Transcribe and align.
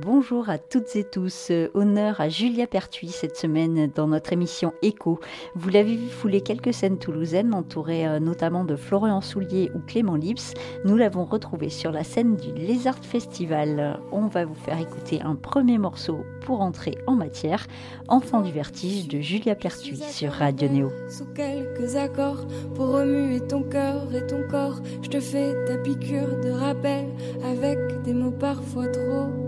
Bonjour 0.00 0.48
à 0.48 0.58
toutes 0.58 0.94
et 0.94 1.02
tous. 1.02 1.48
Euh, 1.50 1.70
Honneur 1.74 2.20
à 2.20 2.28
Julia 2.28 2.68
Pertuis 2.68 3.08
cette 3.08 3.36
semaine 3.36 3.90
dans 3.96 4.06
notre 4.06 4.32
émission 4.32 4.72
Écho. 4.80 5.18
Vous 5.56 5.70
l'avez 5.70 5.96
vu 5.96 6.08
fouler 6.08 6.40
quelques 6.40 6.72
scènes 6.72 6.98
toulousaines, 6.98 7.52
entourées 7.52 8.06
euh, 8.06 8.20
notamment 8.20 8.64
de 8.64 8.76
Florian 8.76 9.20
Soulier 9.20 9.72
ou 9.74 9.80
Clément 9.80 10.14
Lips. 10.14 10.54
Nous 10.84 10.96
l'avons 10.96 11.24
retrouvée 11.24 11.68
sur 11.68 11.90
la 11.90 12.04
scène 12.04 12.36
du 12.36 12.52
Lézard 12.52 12.98
Festival. 13.02 13.98
On 14.12 14.28
va 14.28 14.44
vous 14.44 14.54
faire 14.54 14.78
écouter 14.78 15.20
un 15.20 15.34
premier 15.34 15.78
morceau 15.78 16.20
pour 16.42 16.60
entrer 16.60 16.96
en 17.08 17.16
matière. 17.16 17.66
Enfant 18.06 18.42
du 18.42 18.52
vertige 18.52 19.08
de 19.08 19.18
Julia 19.18 19.56
Pertuis 19.56 19.96
sur 19.96 20.30
Radio 20.30 20.68
Néo. 20.68 20.92
Sous 21.08 21.26
quelques 21.34 21.96
accords 21.96 22.46
pour 22.76 22.92
remuer 22.92 23.40
ton 23.40 23.64
cœur 23.64 24.14
et 24.14 24.24
ton 24.28 24.46
corps, 24.48 24.80
je 25.02 25.08
te 25.08 25.18
fais 25.18 25.54
ta 25.66 25.76
piqûre 25.76 26.38
de 26.40 26.50
rappel 26.50 27.06
avec 27.44 27.78
des 28.02 28.14
mots 28.14 28.30
parfois 28.30 28.86
trop 28.86 29.47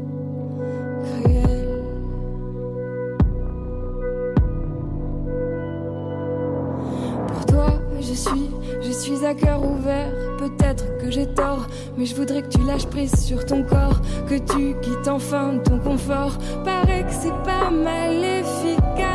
à 9.24 9.34
cœur 9.34 9.64
ouvert. 9.64 10.12
Peut-être 10.38 10.84
que 10.98 11.10
j'ai 11.10 11.26
tort, 11.26 11.66
mais 11.96 12.06
je 12.06 12.14
voudrais 12.14 12.42
que 12.42 12.48
tu 12.48 12.64
lâches 12.64 12.86
prise 12.86 13.14
sur 13.14 13.44
ton 13.44 13.62
corps, 13.62 14.00
que 14.28 14.36
tu 14.36 14.74
quittes 14.80 15.08
enfin 15.08 15.58
ton 15.58 15.78
confort. 15.78 16.36
Paraît 16.64 17.04
que 17.04 17.12
c'est 17.12 17.42
pas 17.44 17.70
mal 17.70 18.24
efficace, 18.24 19.09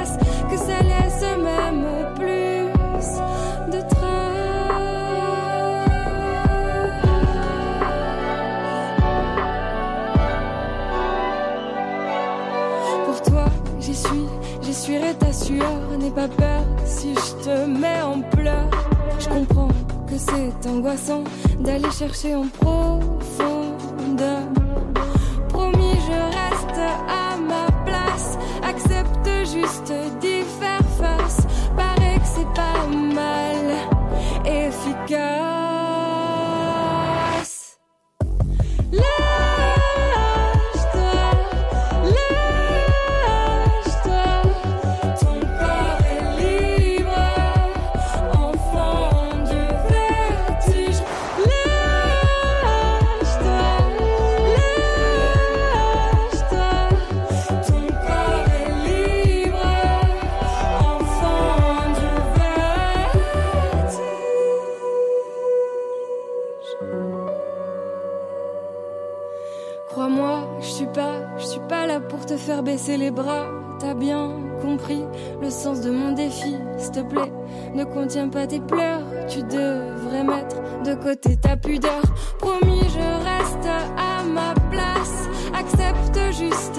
angoissant 20.76 21.23
d'aller 21.59 21.92
chercher 21.92 22.36
en 22.36 22.48
profondeur. 22.48 22.95
Crois-moi, 69.95 70.59
je 70.59 70.66
suis 70.66 70.88
pas, 70.88 71.22
pas 71.69 71.88
là 71.88 72.01
pour 72.01 72.25
te 72.25 72.35
faire 72.35 72.63
baisser 72.63 72.97
les 72.97 73.11
bras. 73.11 73.45
T'as 73.79 73.94
bien 73.94 74.29
compris 74.61 75.06
le 75.41 75.50
sens 75.50 75.79
de 75.79 75.89
mon 75.89 76.11
défi, 76.11 76.57
s'il 76.78 76.91
te 76.91 77.00
plaît. 77.00 77.31
Ne 77.73 77.85
contiens 77.85 78.28
pas 78.28 78.45
tes 78.45 78.59
pleurs, 78.59 79.03
tu 79.29 79.41
devrais 79.44 80.25
mettre 80.25 80.57
de 80.83 80.95
côté 80.95 81.38
ta 81.38 81.56
pudeur. 81.56 82.01
Promis, 82.39 82.81
je 82.89 83.23
reste 83.23 83.69
à 83.95 84.22
ma 84.25 84.53
place. 84.69 85.29
Accepte 85.57 86.19
juste 86.33 86.77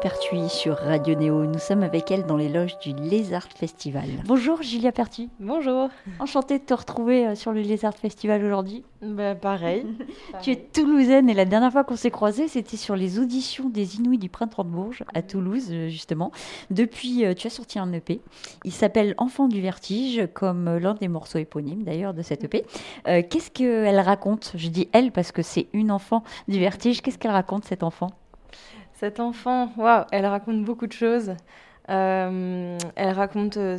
Pertuis 0.00 0.48
sur 0.48 0.76
Radio 0.76 1.16
Néo. 1.16 1.44
Nous 1.44 1.58
sommes 1.58 1.82
avec 1.82 2.10
elle 2.12 2.24
dans 2.24 2.36
les 2.36 2.48
loges 2.48 2.78
du 2.78 2.92
Lézard 2.92 3.48
Festival. 3.48 4.04
Bonjour 4.26 4.62
Julia 4.62 4.92
Pertuis. 4.92 5.28
Bonjour. 5.40 5.88
Enchantée 6.20 6.60
de 6.60 6.64
te 6.64 6.74
retrouver 6.74 7.26
euh, 7.26 7.34
sur 7.34 7.52
le 7.52 7.62
Lézard 7.62 7.94
Festival 7.94 8.44
aujourd'hui. 8.44 8.84
Bah, 9.02 9.34
pareil. 9.34 9.86
Tu 10.42 10.52
es 10.52 10.56
toulousaine 10.56 11.28
et 11.28 11.34
la 11.34 11.44
dernière 11.44 11.72
fois 11.72 11.82
qu'on 11.82 11.96
s'est 11.96 12.12
croisés, 12.12 12.46
c'était 12.46 12.76
sur 12.76 12.94
les 12.94 13.18
auditions 13.18 13.68
des 13.68 13.96
Inouïs 13.96 14.18
du 14.18 14.28
Printemps 14.28 14.62
de 14.64 14.70
Bourges 14.70 15.02
à 15.14 15.22
Toulouse, 15.22 15.68
euh, 15.70 15.88
justement. 15.88 16.30
Depuis, 16.70 17.24
euh, 17.24 17.34
tu 17.34 17.48
as 17.48 17.50
sorti 17.50 17.80
un 17.80 17.92
EP. 17.92 18.20
Il 18.64 18.72
s'appelle 18.72 19.14
Enfant 19.18 19.48
du 19.48 19.60
vertige, 19.60 20.28
comme 20.32 20.76
l'un 20.76 20.94
des 20.94 21.08
morceaux 21.08 21.38
éponymes 21.38 21.82
d'ailleurs 21.82 22.14
de 22.14 22.22
cet 22.22 22.44
EP. 22.44 22.64
Euh, 23.08 23.22
Qu'est-ce 23.28 23.50
qu'elle 23.50 24.00
raconte? 24.00 24.52
Je 24.54 24.68
dis 24.68 24.88
elle 24.92 25.10
parce 25.10 25.32
que 25.32 25.42
c'est 25.42 25.66
une 25.72 25.90
enfant 25.90 26.22
du 26.46 26.60
vertige. 26.60 27.02
Qu'est-ce 27.02 27.18
qu'elle 27.18 27.32
raconte, 27.32 27.64
cet 27.64 27.82
enfant? 27.82 28.10
Cette 28.98 29.20
enfant, 29.20 29.70
waouh, 29.76 30.04
elle 30.10 30.26
raconte 30.26 30.64
beaucoup 30.64 30.88
de 30.88 30.92
choses. 30.92 31.36
Euh, 31.88 32.76
elle 32.96 33.10
raconte 33.10 33.56
euh, 33.56 33.78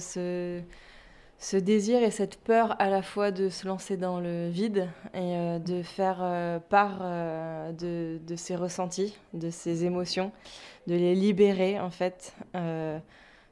ce, 1.40 1.58
désir 1.58 2.02
et 2.02 2.10
cette 2.10 2.38
peur 2.38 2.78
à 2.80 2.90
la 2.90 3.02
fois 3.02 3.32
de 3.32 3.50
se 3.50 3.68
lancer 3.68 3.98
dans 3.98 4.22
le 4.22 4.48
vide 4.48 4.88
et 5.14 5.60
de 5.60 5.84
faire 5.84 6.62
part 6.70 7.00
de, 7.74 8.36
ses 8.38 8.56
ressentis, 8.56 9.18
de 9.34 9.50
ses 9.50 9.84
émotions, 9.84 10.32
de 10.88 10.96
les 10.96 11.16
libérer 11.16 11.82
en 11.82 11.90
fait, 11.90 12.34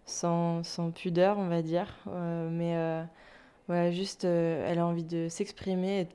sans, 0.05 0.63
sans, 0.63 0.91
pudeur, 0.91 1.37
on 1.37 1.49
va 1.49 1.61
dire. 1.61 1.97
mais 2.49 2.77
voilà, 3.67 3.91
juste, 3.91 4.23
elle 4.23 4.79
a 4.79 4.87
envie 4.87 5.03
de 5.03 5.27
s'exprimer 5.27 6.07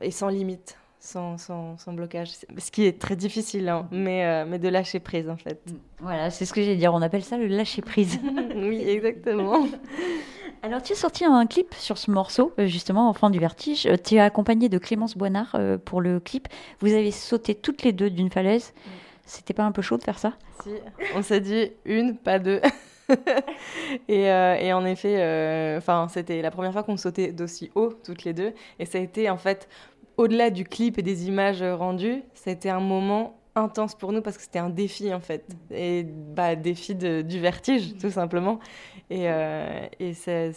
et 0.00 0.10
sans 0.10 0.28
limite 0.30 0.76
sans, 1.04 1.36
sans, 1.36 1.76
sans, 1.76 1.92
blocage. 1.92 2.30
Ce 2.58 2.70
qui 2.70 2.86
est 2.86 2.98
très 2.98 3.14
difficile, 3.14 3.68
hein, 3.68 3.86
mais, 3.92 4.24
euh, 4.24 4.46
mais 4.48 4.58
de 4.58 4.68
lâcher 4.68 5.00
prise 5.00 5.28
en 5.28 5.36
fait. 5.36 5.60
Mm. 5.66 5.74
Voilà, 6.00 6.30
c'est 6.30 6.46
ce 6.46 6.54
que 6.54 6.62
j'ai 6.62 6.76
dire. 6.76 6.94
On 6.94 7.02
appelle 7.02 7.22
ça 7.22 7.36
le 7.36 7.46
lâcher 7.46 7.82
prise. 7.82 8.18
oui, 8.56 8.82
exactement. 8.88 9.66
Alors, 10.62 10.82
tu 10.82 10.94
as 10.94 10.96
sorti 10.96 11.26
un 11.26 11.46
clip 11.46 11.74
sur 11.74 11.98
ce 11.98 12.10
morceau, 12.10 12.54
euh, 12.58 12.66
justement, 12.66 13.10
Enfant 13.10 13.28
du 13.28 13.38
Vertige. 13.38 13.84
Euh, 13.84 13.96
tu 14.02 14.14
es 14.14 14.18
accompagné 14.18 14.70
de 14.70 14.78
Clémence 14.78 15.14
Boinard 15.14 15.58
pour 15.84 16.00
le 16.00 16.20
clip. 16.20 16.48
Vous 16.80 16.94
avez 16.94 17.10
sauté 17.10 17.54
toutes 17.54 17.82
les 17.82 17.92
deux 17.92 18.08
d'une 18.08 18.30
falaise. 18.30 18.72
Mm. 18.74 18.90
C'était 19.26 19.54
pas 19.54 19.64
un 19.64 19.72
peu 19.72 19.82
chaud 19.82 19.98
de 19.98 20.02
faire 20.02 20.18
ça? 20.18 20.32
Si, 20.62 20.70
on 21.14 21.22
s'est 21.22 21.40
dit 21.40 21.70
une, 21.84 22.16
pas 22.16 22.38
deux. 22.38 22.62
et, 24.08 24.22
et, 24.22 24.72
en 24.72 24.84
effet, 24.86 25.76
enfin, 25.76 26.08
c'était 26.10 26.40
la 26.40 26.50
première 26.50 26.72
fois 26.72 26.82
qu'on 26.82 26.96
sautait 26.96 27.32
d'aussi 27.32 27.70
haut 27.74 27.92
toutes 28.04 28.24
les 28.24 28.32
deux. 28.32 28.52
Et 28.78 28.86
ça 28.86 28.98
a 28.98 29.00
été 29.00 29.28
en 29.28 29.36
fait 29.36 29.68
au-delà 30.16 30.50
du 30.50 30.64
clip 30.64 30.98
et 30.98 31.02
des 31.02 31.28
images 31.28 31.62
rendues, 31.62 32.22
c'était 32.34 32.70
un 32.70 32.80
moment 32.80 33.38
intense 33.56 33.94
pour 33.94 34.12
nous 34.12 34.20
parce 34.20 34.36
que 34.36 34.42
c'était 34.42 34.58
un 34.58 34.70
défi 34.70 35.12
en 35.12 35.20
fait. 35.20 35.44
Et 35.70 36.04
bah, 36.04 36.56
défi 36.56 36.94
du 36.94 37.40
vertige 37.40 37.96
tout 37.98 38.10
simplement. 38.10 38.58
Et, 39.10 39.28
euh, 39.28 39.86
et 40.00 40.14
ça, 40.14 40.52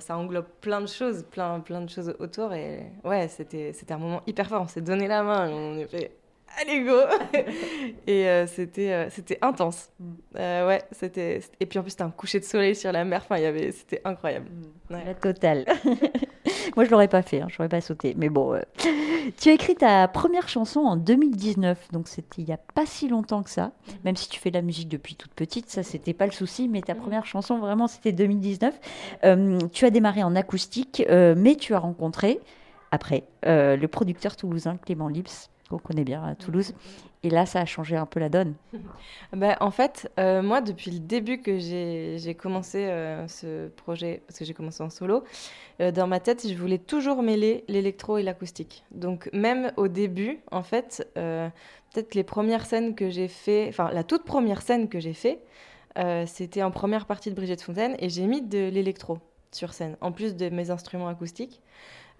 ça, 0.00 0.18
englobe 0.18 0.46
plein 0.60 0.80
de 0.80 0.86
choses, 0.86 1.24
plein, 1.30 1.60
plein 1.60 1.80
de 1.80 1.90
choses 1.90 2.14
autour. 2.18 2.52
Et 2.52 2.80
ouais, 3.04 3.28
c'était 3.28 3.72
un 3.90 3.98
moment 3.98 4.22
hyper 4.26 4.48
fort. 4.48 4.62
On 4.62 4.68
s'est 4.68 4.80
donné 4.80 5.08
la 5.08 5.22
main, 5.22 5.50
on 5.50 5.82
a 5.82 5.86
fait 5.86 6.12
allez 6.60 6.82
go 6.82 6.98
Et 8.06 8.28
euh, 8.28 8.46
c'était 8.46 8.92
euh, 8.92 9.10
c'était 9.10 9.38
intense. 9.42 9.90
ouais, 10.34 10.82
c'était. 10.92 11.40
Et 11.60 11.66
puis 11.66 11.78
en 11.78 11.82
plus, 11.82 11.90
c'était 11.90 12.02
un 12.02 12.10
coucher 12.10 12.40
de 12.40 12.44
soleil 12.44 12.74
sur 12.74 12.92
la 12.92 13.04
mer. 13.04 13.22
Enfin, 13.24 13.36
il 13.36 13.42
y 13.42 13.46
avait, 13.46 13.72
c'était 13.72 14.00
incroyable. 14.04 14.48
La 14.90 15.14
totale. 15.14 15.64
Moi, 16.76 16.84
je 16.84 16.90
l'aurais 16.90 17.08
pas 17.08 17.22
fait, 17.22 17.40
hein, 17.40 17.48
je 17.48 17.56
n'aurais 17.58 17.68
pas 17.68 17.80
sauté. 17.80 18.14
Mais 18.16 18.28
bon, 18.28 18.54
euh. 18.54 18.60
tu 19.40 19.48
as 19.48 19.52
écrit 19.52 19.74
ta 19.74 20.08
première 20.08 20.48
chanson 20.48 20.80
en 20.80 20.96
2019, 20.96 21.92
donc 21.92 22.08
c'était 22.08 22.42
il 22.42 22.44
n'y 22.44 22.52
a 22.52 22.58
pas 22.74 22.86
si 22.86 23.08
longtemps 23.08 23.42
que 23.42 23.50
ça. 23.50 23.72
Même 24.04 24.16
si 24.16 24.28
tu 24.28 24.40
fais 24.40 24.50
de 24.50 24.56
la 24.56 24.62
musique 24.62 24.88
depuis 24.88 25.14
toute 25.14 25.32
petite, 25.32 25.70
ça 25.70 25.82
c'était 25.82 26.14
pas 26.14 26.26
le 26.26 26.32
souci. 26.32 26.68
Mais 26.68 26.82
ta 26.82 26.94
première 26.94 27.26
chanson, 27.26 27.58
vraiment, 27.58 27.86
c'était 27.86 28.12
2019. 28.12 28.74
Euh, 29.24 29.58
tu 29.72 29.84
as 29.84 29.90
démarré 29.90 30.22
en 30.22 30.34
acoustique, 30.36 31.02
euh, 31.08 31.34
mais 31.36 31.56
tu 31.56 31.74
as 31.74 31.78
rencontré 31.78 32.40
après 32.90 33.24
le 33.44 33.86
producteur 33.86 34.34
toulousain 34.36 34.76
Clément 34.76 35.08
Lips 35.08 35.50
qu'on 35.68 35.78
connaît 35.78 36.04
bien 36.04 36.22
à 36.24 36.34
Toulouse. 36.34 36.74
Et 37.24 37.30
là, 37.30 37.46
ça 37.46 37.60
a 37.60 37.64
changé 37.64 37.96
un 37.96 38.06
peu 38.06 38.20
la 38.20 38.28
donne. 38.28 38.54
bah, 39.32 39.56
en 39.60 39.70
fait, 39.70 40.10
euh, 40.18 40.42
moi, 40.42 40.60
depuis 40.60 40.90
le 40.90 41.00
début 41.00 41.40
que 41.40 41.58
j'ai 41.58 42.36
commencé 42.38 42.86
euh, 42.86 43.26
ce 43.26 43.68
projet, 43.68 44.22
parce 44.26 44.38
que 44.38 44.44
j'ai 44.44 44.54
commencé 44.54 44.82
en 44.82 44.90
solo, 44.90 45.24
euh, 45.80 45.90
dans 45.90 46.06
ma 46.06 46.20
tête, 46.20 46.46
je 46.48 46.54
voulais 46.54 46.78
toujours 46.78 47.22
mêler 47.22 47.64
l'électro 47.68 48.18
et 48.18 48.22
l'acoustique. 48.22 48.84
Donc, 48.92 49.28
même 49.32 49.72
au 49.76 49.88
début, 49.88 50.38
en 50.52 50.62
fait, 50.62 51.08
peut-être 51.14 52.14
les 52.14 52.24
premières 52.24 52.66
scènes 52.66 52.94
que 52.94 53.10
j'ai 53.10 53.28
fait, 53.28 53.66
enfin, 53.68 53.90
la 53.92 54.04
toute 54.04 54.24
première 54.24 54.62
scène 54.62 54.88
que 54.88 55.00
j'ai 55.00 55.14
fait, 55.14 55.40
c'était 56.26 56.62
en 56.62 56.70
première 56.70 57.06
partie 57.06 57.30
de 57.30 57.34
Brigitte 57.34 57.62
Fontaine, 57.62 57.96
et 57.98 58.08
j'ai 58.08 58.26
mis 58.26 58.42
de 58.42 58.68
l'électro 58.68 59.18
sur 59.50 59.72
scène, 59.72 59.96
en 60.00 60.12
plus 60.12 60.36
de 60.36 60.50
mes 60.50 60.70
instruments 60.70 61.08
acoustiques 61.08 61.60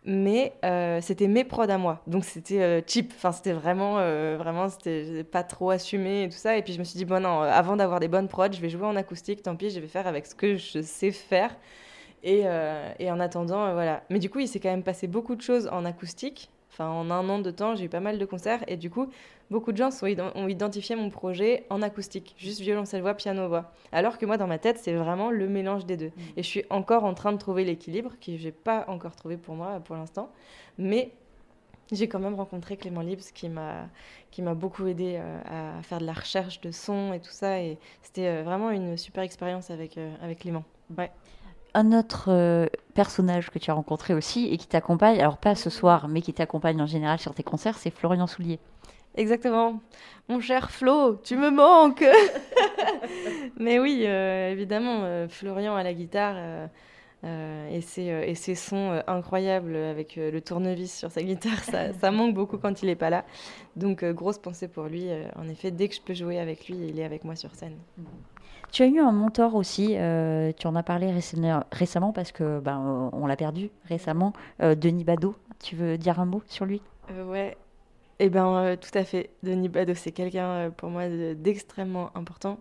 mais 0.05 0.55
euh, 0.65 1.01
c'était 1.03 1.29
mes 1.29 1.45
prods 1.45 1.69
à 1.69 1.79
moi. 1.79 2.03
Donc 2.07 2.25
c'était 2.25 2.63
euh, 2.63 2.81
cheap. 2.87 3.13
Enfin, 3.17 3.33
c'était 3.33 3.53
vraiment, 3.53 3.99
euh, 3.99 4.37
vraiment, 4.39 4.69
c'était 4.69 5.25
pas 5.25 5.43
trop 5.43 5.71
assumé 5.71 6.25
et 6.25 6.29
tout 6.29 6.37
ça. 6.37 6.57
Et 6.57 6.63
puis 6.63 6.73
je 6.73 6.79
me 6.79 6.85
suis 6.85 6.97
dit, 6.97 7.05
bon, 7.05 7.23
non, 7.23 7.41
avant 7.41 7.77
d'avoir 7.77 8.01
des 8.01 8.09
bonnes 8.09 8.29
prods, 8.29 8.53
je 8.53 8.61
vais 8.61 8.71
jouer 8.71 8.87
en 8.87 8.97
acoustique, 8.97 9.43
tant 9.43 9.57
pis, 9.57 9.71
je 9.71 9.81
vais 9.81 9.87
faire 9.87 10.07
avec 10.07 10.27
ce 10.27 10.35
que 10.35 10.57
je 10.57 10.83
sais 10.83 11.13
faire. 11.13 11.57
Et, 12.25 12.45
et 12.99 13.11
en 13.13 13.21
attendant, 13.21 13.73
voilà. 13.75 14.03
Mais 14.11 14.19
du 14.19 14.29
coup, 14.29 14.41
il 14.41 14.49
s'est 14.49 14.59
quand 14.59 14.71
même 14.71 14.83
passé 14.83 15.07
beaucoup 15.07 15.37
de 15.37 15.41
choses 15.41 15.69
en 15.71 15.85
acoustique. 15.85 16.51
Enfin, 16.73 16.89
en 16.89 17.11
un 17.11 17.29
an 17.29 17.39
de 17.39 17.51
temps, 17.53 17.77
j'ai 17.77 17.85
eu 17.85 17.89
pas 17.89 18.01
mal 18.01 18.19
de 18.19 18.25
concerts. 18.25 18.65
Et 18.67 18.77
du 18.77 18.91
coup, 18.91 19.09
beaucoup 19.51 19.73
de 19.73 19.77
gens 19.77 19.91
ont 20.35 20.49
identifié 20.49 20.97
mon 20.97 21.11
projet 21.11 21.65
en 21.71 21.83
acoustique, 21.83 22.35
juste 22.39 22.61
violoncelle-voix, 22.61 23.15
piano-voix. 23.15 23.73
Alors 23.93 24.19
que 24.19 24.27
moi, 24.27 24.37
dans 24.37 24.47
ma 24.47 24.59
tête, 24.59 24.79
c'est 24.79 24.95
vraiment 24.95 25.31
le 25.31 25.49
mélange 25.49 25.87
des 25.87 25.97
deux. 25.97 26.09
Mm. 26.09 26.23
Et 26.37 26.43
je 26.43 26.49
suis 26.49 26.65
encore 26.71 27.05
en 27.05 27.15
train 27.15 27.33
de 27.33 27.39
trouver 27.39 27.65
l'équilibre, 27.65 28.13
que 28.21 28.37
je 28.37 28.45
n'ai 28.45 28.53
pas 28.53 28.85
encore 28.89 29.17
trouvé 29.17 29.37
pour 29.37 29.55
moi 29.55 29.81
pour 29.81 29.97
l'instant. 29.97 30.31
Mais 30.77 31.13
j'ai 31.93 32.09
quand 32.09 32.19
même 32.19 32.35
rencontré 32.35 32.77
Clément 32.77 33.01
Lips 33.01 33.33
qui 33.33 33.49
m'a 33.49 33.87
qui 34.31 34.43
m'a 34.43 34.55
beaucoup 34.55 34.87
aidé 34.87 35.19
euh, 35.19 35.79
à 35.79 35.83
faire 35.83 36.01
de 36.01 36.05
la 36.05 36.13
recherche 36.13 36.61
de 36.61 36.71
son 36.71 37.13
et 37.13 37.21
tout 37.21 37.31
ça 37.31 37.61
et 37.61 37.79
c'était 38.03 38.27
euh, 38.27 38.43
vraiment 38.43 38.71
une 38.71 38.97
super 38.97 39.23
expérience 39.23 39.71
avec 39.71 39.97
euh, 39.97 40.15
avec 40.23 40.41
Clément. 40.41 40.65
Ouais. 40.97 41.11
Un 41.75 41.93
autre 41.93 42.69
personnage 42.95 43.51
que 43.51 43.59
tu 43.59 43.71
as 43.71 43.75
rencontré 43.75 44.15
aussi 44.15 44.47
et 44.47 44.57
qui 44.57 44.67
t'accompagne, 44.67 45.21
alors 45.21 45.37
pas 45.37 45.55
ce 45.55 45.69
soir, 45.69 46.09
mais 46.09 46.23
qui 46.23 46.33
t'accompagne 46.33 46.81
en 46.81 46.87
général 46.87 47.19
sur 47.19 47.35
tes 47.35 47.43
concerts, 47.43 47.77
c'est 47.77 47.91
Florian 47.91 48.27
Soulier. 48.27 48.59
Exactement. 49.19 49.81
Mon 50.29 50.39
cher 50.39 50.71
Flo, 50.71 51.17
tu 51.17 51.37
me 51.37 51.51
manques. 51.51 52.05
Mais 53.59 53.81
oui, 53.81 54.05
euh, 54.07 54.53
évidemment, 54.53 55.01
euh, 55.03 55.27
Florian 55.27 55.75
à 55.75 55.83
la 55.83 55.93
guitare 55.93 56.37
euh, 57.25 57.69
et, 57.69 57.81
ses, 57.81 58.05
et 58.05 58.37
ses 58.37 58.55
sons 58.55 59.03
incroyables 59.09 59.75
avec 59.75 60.15
le 60.15 60.41
tournevis 60.41 60.97
sur 60.97 61.11
sa 61.11 61.21
guitare, 61.21 61.59
ça, 61.65 61.93
ça 62.01 62.13
manque 62.13 62.33
beaucoup 62.33 62.59
quand 62.59 62.81
il 62.81 62.87
n'est 62.87 62.95
pas 62.95 63.11
là. 63.11 63.25
Donc, 63.75 64.05
grosse 64.05 64.39
pensée 64.39 64.69
pour 64.69 64.85
lui. 64.85 65.09
en 65.35 65.49
effet, 65.49 65.73
dès 65.73 65.89
que 65.89 65.97
je 65.97 66.01
peux 66.01 66.15
jouer 66.15 66.39
avec 66.39 66.69
lui, 66.69 66.77
il 66.77 67.01
est 67.01 67.05
avec 67.05 67.25
moi 67.25 67.35
sur 67.35 67.53
scène. 67.57 67.77
Tu 68.71 68.85
as 68.85 68.87
eu 68.87 69.01
un 69.01 69.11
mentor 69.11 69.57
aussi, 69.57 69.97
tu 70.59 70.67
en 70.69 70.77
as 70.77 70.83
parlé 70.85 71.13
récemment 71.73 72.13
parce 72.13 72.31
que 72.31 72.61
ben, 72.61 73.11
on 73.13 73.27
l'a 73.27 73.37
perdu 73.37 73.71
récemment, 73.89 74.33
Denis 74.61 75.05
Badeau. 75.05 75.35
Tu 75.59 75.75
veux 75.75 75.99
dire 75.99 76.21
un 76.21 76.27
mot 76.27 76.43
sur 76.47 76.67
lui? 76.67 76.81
Ouais, 77.27 77.57
eh 78.21 78.31
bien, 78.31 78.57
euh, 78.59 78.77
tout 78.77 78.91
à 78.95 79.05
fait. 79.05 79.31
Denis 79.43 79.69
Bado, 79.69 79.95
c'est 79.95 80.13
quelqu'un 80.13 80.49
euh, 80.49 80.71
pour 80.71 80.91
moi 80.91 81.09
d'extrêmement 81.35 82.11
important 82.17 82.59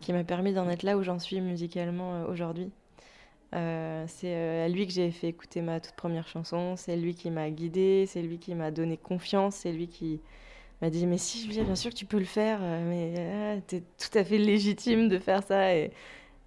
qui 0.00 0.12
m'a 0.12 0.24
permis 0.24 0.52
d'en 0.54 0.68
être 0.68 0.82
là 0.82 0.96
où 0.96 1.02
j'en 1.02 1.18
suis 1.18 1.40
musicalement 1.40 2.14
euh, 2.14 2.26
aujourd'hui. 2.26 2.70
c'est 3.52 4.34
à 4.34 4.68
lui 4.68 4.86
que 4.86 4.92
j'ai 4.92 5.10
fait 5.10 5.28
écouter 5.28 5.62
ma 5.62 5.80
toute 5.80 5.94
première 5.96 6.28
chanson, 6.28 6.76
c'est 6.76 6.96
lui 6.96 7.14
qui 7.14 7.30
m'a 7.30 7.50
guidée, 7.50 8.06
c'est 8.06 8.22
lui 8.22 8.38
qui 8.38 8.54
m'a 8.54 8.70
donné 8.70 8.96
confiance, 8.96 9.56
c'est 9.56 9.72
lui 9.72 9.88
qui 9.88 10.20
m'a 10.82 10.90
dit 10.90 11.06
mais 11.06 11.18
si 11.18 11.48
bien 11.48 11.74
sûr 11.76 11.90
que 11.90 11.96
tu 11.96 12.06
peux 12.06 12.18
le 12.18 12.24
faire, 12.24 12.60
mais 12.60 13.62
tu 13.68 13.76
es 13.76 13.80
tout 13.80 14.18
à 14.18 14.24
fait 14.24 14.38
légitime 14.38 15.08
de 15.08 15.18
faire 15.18 15.42
ça. 15.42 15.74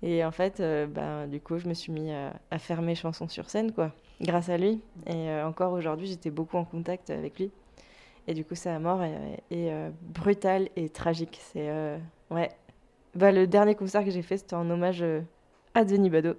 Et, 0.03 0.25
en 0.25 0.31
fait, 0.31 0.61
ben, 0.61 1.27
du 1.27 1.39
coup, 1.39 1.57
je 1.59 1.67
me 1.67 1.73
suis 1.73 1.91
mis 1.91 2.11
à, 2.11 2.33
à, 2.51 2.59
faire 2.59 2.81
mes 2.81 2.95
chansons 2.95 3.27
sur 3.29 3.49
scène, 3.49 3.71
quoi, 3.71 3.91
grâce 4.21 4.49
à 4.49 4.57
lui. 4.57 4.81
Et 5.07 5.29
encore 5.43 5.73
aujourd'hui, 5.73 6.07
j'étais 6.07 6.31
beaucoup 6.31 6.57
en 6.57 6.65
contact 6.65 7.09
avec 7.09 7.39
lui. 7.39 7.51
Et 8.27 8.33
du 8.33 8.45
coup, 8.45 8.55
sa 8.55 8.79
mort 8.79 9.03
est, 9.03 9.41
euh, 9.51 9.89
brutale 10.01 10.69
et 10.75 10.89
tragique. 10.89 11.39
C'est 11.41 11.69
euh, 11.69 11.97
ouais. 12.31 12.49
Bah, 13.15 13.31
le 13.31 13.47
dernier 13.47 13.75
concert 13.75 14.03
que 14.03 14.11
j'ai 14.11 14.21
fait, 14.21 14.37
c'était 14.37 14.55
en 14.55 14.69
hommage 14.69 15.01
euh, 15.01 15.21
à 15.73 15.83
Denis 15.83 16.09
Bado. 16.09 16.35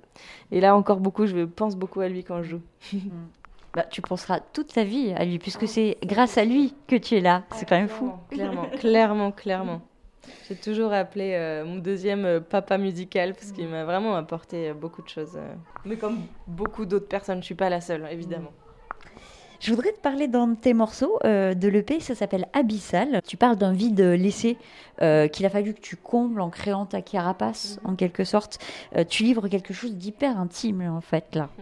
Et 0.51 0.61
là 0.61 0.75
encore 0.75 1.01
beaucoup, 1.01 1.27
je 1.27 1.45
pense 1.45 1.77
beaucoup 1.77 2.01
à 2.01 2.09
lui 2.09 2.25
quand 2.25 2.43
je 2.43 2.57
joue. 2.57 2.63
bah, 3.75 3.85
tu 3.85 4.01
penseras 4.01 4.41
toute 4.41 4.73
ta 4.73 4.85
vie 4.85 5.13
à 5.13 5.25
lui, 5.25 5.39
puisque 5.39 5.69
c'est 5.69 5.99
grâce 6.03 6.39
à 6.39 6.45
lui 6.45 6.75
que 6.87 6.97
tu 6.97 7.17
es 7.17 7.21
là. 7.21 7.45
C'est 7.53 7.69
quand 7.69 7.77
même 7.77 7.89
fou. 7.89 8.13
Clairement, 8.31 8.67
clairement, 8.79 9.33
clairement. 9.33 9.83
J'ai 10.49 10.57
toujours 10.57 10.95
appelé 10.95 11.63
mon 11.67 11.77
deuxième 11.77 12.41
papa 12.41 12.79
musical 12.79 13.35
parce 13.35 13.53
qu'il 13.53 13.69
m'a 13.69 13.85
vraiment 13.85 14.17
apporté 14.17 14.73
beaucoup 14.73 15.03
de 15.03 15.09
choses. 15.09 15.39
Mais 15.85 15.97
comme 15.97 16.21
beaucoup 16.47 16.87
d'autres 16.87 17.09
personnes, 17.09 17.41
je 17.41 17.45
suis 17.45 17.55
pas 17.55 17.69
la 17.69 17.83
seule, 17.83 18.09
évidemment. 18.11 18.53
Je 19.65 19.71
voudrais 19.71 19.93
te 19.93 20.01
parler 20.01 20.29
dans 20.29 20.55
tes 20.55 20.75
morceaux 20.75 21.19
euh, 21.25 21.55
de 21.55 21.69
l'EP, 21.69 21.99
ça 21.99 22.15
s'appelle 22.15 22.49
Abyssal. 22.53 23.23
Tu 23.27 23.39
parles 23.39 23.57
d'un 23.57 23.73
vide 23.73 23.99
laissé 23.99 24.59
euh, 25.01 25.27
qu'il 25.27 25.47
a 25.47 25.49
fallu 25.49 25.73
que 25.73 25.81
tu 25.81 25.97
combles 25.97 26.43
en 26.43 26.51
créant 26.51 26.85
ta 26.85 27.01
carapace, 27.01 27.81
en 27.83 27.95
quelque 27.95 28.25
sorte. 28.25 28.59
Euh, 28.95 29.05
tu 29.09 29.23
livres 29.23 29.49
quelque 29.49 29.73
chose 29.73 29.95
d'hyper 29.95 30.39
intime, 30.39 30.83
en 30.83 31.01
fait, 31.01 31.35
là. 31.35 31.49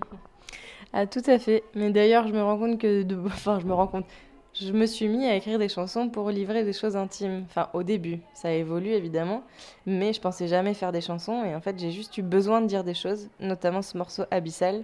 Ah, 0.92 1.06
tout 1.06 1.22
à 1.26 1.38
fait. 1.38 1.62
Mais 1.76 1.90
d'ailleurs, 1.90 2.26
je 2.26 2.34
me 2.34 2.42
rends 2.42 2.58
compte 2.58 2.78
que. 2.78 3.02
De... 3.04 3.16
Enfin, 3.24 3.60
je 3.60 3.66
me 3.66 3.72
rends 3.72 3.86
compte. 3.86 4.04
Je 4.52 4.72
me 4.72 4.84
suis 4.84 5.06
mis 5.06 5.24
à 5.24 5.36
écrire 5.36 5.60
des 5.60 5.68
chansons 5.68 6.10
pour 6.10 6.28
livrer 6.30 6.64
des 6.64 6.72
choses 6.72 6.96
intimes. 6.96 7.44
Enfin, 7.48 7.68
au 7.72 7.84
début. 7.84 8.18
Ça 8.34 8.52
évolue, 8.52 8.90
évidemment. 8.90 9.44
Mais 9.86 10.12
je 10.12 10.20
pensais 10.20 10.48
jamais 10.48 10.74
faire 10.74 10.90
des 10.90 11.00
chansons. 11.00 11.44
Et 11.44 11.54
en 11.54 11.60
fait, 11.60 11.78
j'ai 11.78 11.92
juste 11.92 12.18
eu 12.18 12.22
besoin 12.22 12.60
de 12.62 12.66
dire 12.66 12.82
des 12.82 12.94
choses, 12.94 13.30
notamment 13.38 13.80
ce 13.80 13.96
morceau 13.96 14.24
Abyssal, 14.32 14.82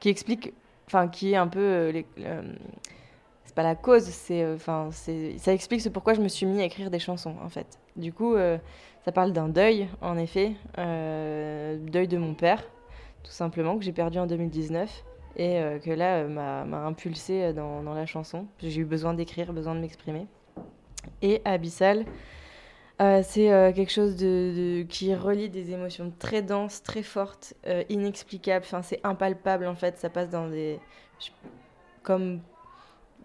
qui 0.00 0.08
explique 0.08 0.54
enfin 0.94 1.08
qui 1.08 1.32
est 1.32 1.36
un 1.36 1.48
peu 1.48 1.60
euh, 1.60 2.42
c'est 3.44 3.54
pas 3.54 3.64
la 3.64 3.74
cause 3.74 4.04
c'est 4.04 4.42
euh, 4.42 4.54
enfin 4.54 4.88
c'est 4.92 5.36
ça 5.38 5.52
explique 5.52 5.80
ce 5.80 5.88
pourquoi 5.88 6.14
je 6.14 6.20
me 6.20 6.28
suis 6.28 6.46
mis 6.46 6.60
à 6.60 6.64
écrire 6.64 6.90
des 6.90 7.00
chansons 7.00 7.34
en 7.42 7.48
fait 7.48 7.78
du 7.96 8.12
coup 8.12 8.34
euh, 8.34 8.58
ça 9.04 9.10
parle 9.10 9.32
d'un 9.32 9.48
deuil 9.48 9.88
en 10.00 10.16
effet 10.16 10.52
deuil 10.76 12.08
de 12.08 12.16
mon 12.16 12.34
père 12.34 12.62
tout 13.22 13.32
simplement, 13.32 13.78
que 13.78 13.84
j'ai 13.84 13.92
perdu 13.92 14.18
en 14.18 14.26
2019 14.26 15.02
et 15.38 15.58
que 15.82 15.90
là 15.90 16.24
m'a 16.24 16.84
impulsé 16.84 17.54
dans, 17.54 17.82
dans, 17.82 17.94
la 17.94 18.04
chanson. 18.04 18.44
J'ai 18.58 18.82
eu 18.82 18.84
besoin 18.84 19.14
d'écrire, 19.14 19.54
besoin 19.54 19.74
de 19.74 19.80
m'exprimer. 19.80 20.26
Et 21.22 21.40
Abyssal, 21.46 22.04
c'est 22.98 23.72
quelque 23.74 23.90
chose 23.92 24.16
de, 24.16 24.82
qui 24.88 25.14
relie 25.14 25.48
des 25.48 25.72
émotions 25.72 26.12
très 26.18 26.42
denses, 26.42 26.82
très 26.82 27.02
fortes, 27.02 27.54
inexplicables. 27.88 28.64
Enfin, 28.64 28.82
c'est 28.82 29.00
impalpable 29.04 29.66
en 29.66 29.74
fait. 29.74 29.98
Ça 29.98 30.10
passe 30.10 30.30
dans 30.30 30.48
des. 30.48 30.80
Comme 32.02 32.40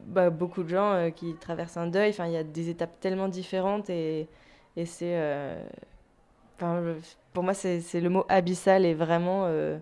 bah, 0.05 0.29
beaucoup 0.29 0.63
de 0.63 0.69
gens 0.69 0.93
euh, 0.93 1.09
qui 1.09 1.35
traversent 1.35 1.77
un 1.77 1.87
deuil. 1.87 2.09
Enfin, 2.09 2.25
il 2.27 2.33
y 2.33 2.37
a 2.37 2.43
des 2.43 2.69
étapes 2.69 2.99
tellement 2.99 3.27
différentes 3.27 3.89
et, 3.89 4.27
et 4.75 4.85
c'est. 4.85 5.15
Euh, 5.15 5.61
pour 7.33 7.43
moi, 7.43 7.53
c'est 7.53 7.79
le 8.01 8.09
mot 8.09 8.25
abyssal 8.29 8.85
est 8.85 8.93
vraiment. 8.93 9.43
Euh, 9.45 9.77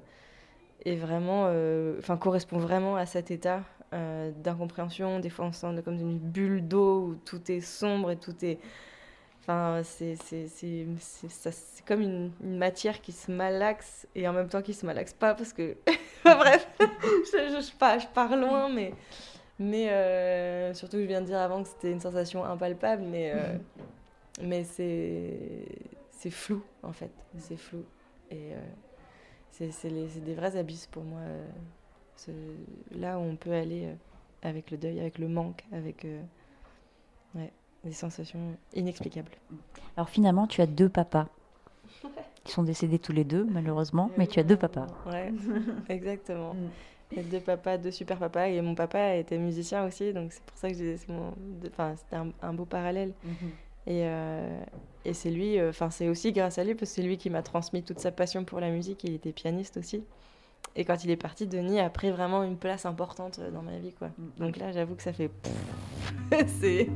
est 0.85 0.95
vraiment 0.95 1.51
enfin, 1.97 2.17
correspond 2.17 2.59
vraiment 2.59 2.95
à 2.95 3.05
cet 3.05 3.31
état 3.31 3.63
d'incompréhension. 3.91 5.19
Des 5.19 5.29
fois, 5.29 5.45
on 5.45 5.51
sent 5.51 5.81
comme 5.83 5.99
une 5.99 6.19
bulle 6.19 6.65
d'eau 6.67 7.07
où 7.07 7.15
tout 7.25 7.51
est 7.51 7.61
sombre 7.61 8.11
et 8.11 8.17
tout 8.17 8.35
est. 8.45 8.59
Enfin, 9.49 9.81
c'est 9.83 10.17
comme 11.85 12.01
une, 12.01 12.31
une, 12.43 12.57
matière 12.57 12.99
qui 12.99 13.13
se 13.13 13.31
malaxe 13.31 14.05
et 14.13 14.27
en 14.27 14.33
même 14.33 14.49
temps 14.49 14.61
qui 14.61 14.73
se 14.73 14.85
malaxe 14.85 15.13
pas 15.13 15.35
parce 15.35 15.53
que. 15.53 15.77
Bref, 16.25 16.67
je, 16.79 17.55
je, 17.55 17.65
je, 17.65 17.77
pars, 17.77 17.97
je, 17.97 18.07
pars, 18.07 18.35
loin, 18.35 18.67
mais 18.67 18.91
mais 19.59 19.89
euh, 19.89 20.73
surtout, 20.73 20.97
je 20.97 21.03
viens 21.05 21.21
de 21.21 21.27
dire 21.27 21.39
avant 21.39 21.63
que 21.63 21.69
c'était 21.69 21.91
une 21.91 22.01
sensation 22.01 22.43
impalpable, 22.43 23.03
mais, 23.03 23.31
euh, 23.33 23.57
mais 24.41 24.63
c'est 24.65 26.29
flou, 26.29 26.61
en 26.83 26.91
fait. 26.91 27.11
C'est 27.37 27.57
flou. 27.57 27.85
Et 28.29 28.53
euh, 28.53 29.69
c'est 29.71 30.23
des 30.23 30.35
vrais 30.35 30.57
abysses 30.57 30.87
pour 30.87 31.03
moi. 31.03 31.21
là 32.91 33.17
où 33.17 33.21
on 33.21 33.37
peut 33.37 33.53
aller 33.53 33.95
avec 34.43 34.71
le 34.71 34.77
deuil, 34.77 34.99
avec 34.99 35.17
le 35.17 35.29
manque, 35.29 35.63
avec 35.71 36.05
ouais, 37.33 37.51
des 37.87 37.93
sensations 37.93 38.57
inexplicables. 38.73 39.31
Alors 39.95 40.09
finalement, 40.09 40.47
tu 40.47 40.61
as 40.61 40.67
deux 40.67 40.89
papas. 40.89 41.27
Ils 42.45 42.51
sont 42.51 42.63
décédés 42.63 42.99
tous 42.99 43.11
les 43.11 43.23
deux, 43.23 43.45
malheureusement, 43.45 44.11
mais 44.17 44.27
tu 44.27 44.39
as 44.39 44.43
deux 44.43 44.55
papas. 44.55 44.87
Ouais, 45.05 45.33
exactement. 45.89 46.53
Mm 46.53 46.69
deux 47.15 47.39
papas, 47.39 47.77
deux 47.77 47.91
super 47.91 48.17
papas. 48.17 48.47
Et 48.47 48.61
mon 48.61 48.75
papa 48.75 49.15
était 49.15 49.37
musicien 49.37 49.85
aussi, 49.85 50.13
donc 50.13 50.31
c'est 50.33 50.43
pour 50.43 50.57
ça 50.57 50.69
que 50.69 50.75
c'est 50.75 51.09
mon... 51.09 51.33
enfin, 51.67 51.95
c'était 51.95 52.21
un, 52.41 52.53
beau 52.53 52.65
parallèle. 52.65 53.13
Mhm. 53.23 53.49
Et, 53.87 54.01
euh, 54.03 54.59
et 55.05 55.13
c'est 55.13 55.29
lui, 55.29 55.57
euh, 55.57 55.69
enfin 55.69 55.89
c'est 55.89 56.09
aussi 56.09 56.33
grâce 56.33 56.57
à 56.57 56.63
lui, 56.63 56.75
parce 56.75 56.91
que 56.91 56.95
c'est 56.95 57.03
lui 57.03 57.17
qui 57.17 57.29
m'a 57.29 57.41
transmis 57.41 57.83
toute 57.83 57.99
sa 57.99 58.11
passion 58.11 58.43
pour 58.43 58.59
la 58.59 58.69
musique. 58.69 59.03
Il 59.03 59.13
était 59.13 59.31
pianiste 59.31 59.77
aussi. 59.77 60.03
Et 60.75 60.85
quand 60.85 61.03
il 61.03 61.09
est 61.09 61.17
parti, 61.17 61.47
Denis 61.47 61.79
a 61.79 61.89
pris 61.89 62.11
vraiment 62.11 62.43
une 62.43 62.57
place 62.57 62.85
importante 62.85 63.39
dans 63.53 63.63
ma 63.63 63.77
vie. 63.77 63.93
Quoi. 63.93 64.09
Mm. 64.09 64.45
Donc 64.45 64.57
là, 64.57 64.71
j'avoue 64.71 64.95
que 64.95 65.03
ça 65.03 65.13
fait. 65.13 65.31
c'est 66.59 66.89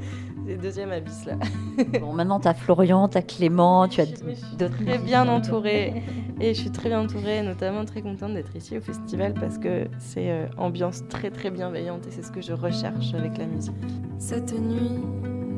le 0.46 0.58
deuxième 0.58 0.92
abysse 0.92 1.26
là. 1.26 1.36
bon, 2.00 2.14
maintenant, 2.14 2.40
tu 2.40 2.48
as 2.48 2.54
Florian, 2.54 3.08
tu 3.08 3.18
as 3.18 3.22
Clément, 3.22 3.88
tu 3.88 4.02
as 4.02 4.06
d'autres. 4.06 4.84
Très 4.84 4.98
bien 4.98 5.28
entourée. 5.28 6.04
Et 6.40 6.54
je 6.54 6.62
suis 6.62 6.72
très 6.72 6.90
bien 6.90 7.02
entourée, 7.02 7.42
notamment 7.44 7.86
très 7.86 8.02
contente 8.02 8.34
d'être 8.34 8.56
ici 8.56 8.78
au 8.78 8.82
festival 8.82 9.34
parce 9.34 9.58
que 9.58 9.88
c'est 10.00 10.32
euh, 10.32 10.48
ambiance 10.58 11.08
très 11.08 11.30
très 11.30 11.52
bienveillante 11.52 12.08
et 12.08 12.12
c'est 12.12 12.24
ce 12.24 12.32
que 12.32 12.42
je 12.42 12.54
recherche 12.54 13.14
avec 13.14 13.38
la 13.38 13.46
musique. 13.46 13.74
Cette 14.18 14.54
nuit, 14.60 15.00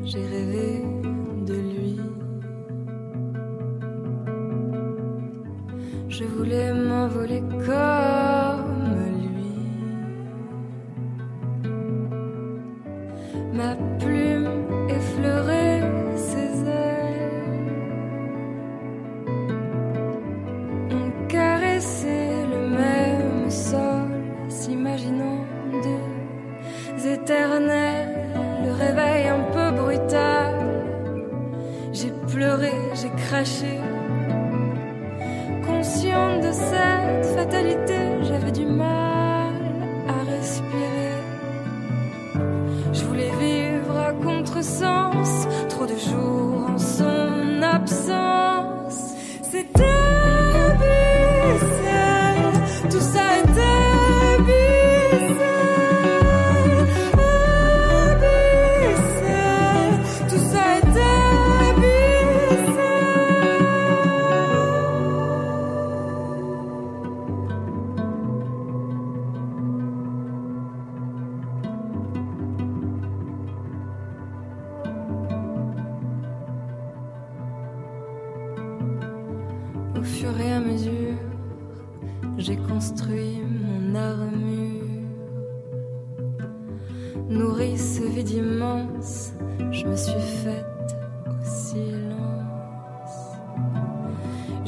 j'ai 0.04 0.24
rêvé 0.26 0.82
de 1.46 1.54
lui. 1.54 2.03
Je 6.08 6.24
voulais 6.24 6.72
m'envoler 6.72 7.42
comme 7.66 8.96
lui. 9.32 9.56
Ma 13.52 13.74
plume 13.98 14.48
effleurait 14.88 15.82
ses 16.16 16.68
ailes. 16.68 17.72
On 20.90 21.26
caressait 21.26 22.46
le 22.52 22.68
même 22.68 23.50
sol, 23.50 24.08
s'imaginant 24.48 25.44
deux 25.82 27.08
éternels. 27.08 28.28
Le 28.64 28.72
réveil 28.72 29.28
un 29.28 29.42
peu 29.52 29.70
brutal. 29.82 30.54
J'ai 31.92 32.12
pleuré, 32.28 32.72
j'ai 32.94 33.10
craché 33.10 33.80
de 35.84 36.50
cette 36.50 37.26
fatalité, 37.36 38.22
j'avais 38.22 38.52
du 38.52 38.64
mal 38.64 39.52
à 40.08 40.30
respirer. 40.30 41.20
Je 42.92 43.04
voulais 43.04 43.30
vivre 43.38 43.94
à 43.98 44.12
contresens, 44.14 45.46
trop 45.68 45.84
de 45.84 45.96
jours 45.96 46.70
en 46.70 46.78
son 46.78 47.62
absence. 47.62 48.33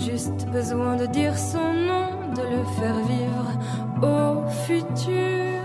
juste 0.06 0.46
besoin 0.52 0.96
de 0.96 1.06
dire 1.06 1.36
son 1.36 1.72
nom, 1.72 2.10
de 2.34 2.42
le 2.42 2.62
faire 2.78 2.98
vivre 3.08 3.50
au 4.02 4.48
futur. 4.66 5.55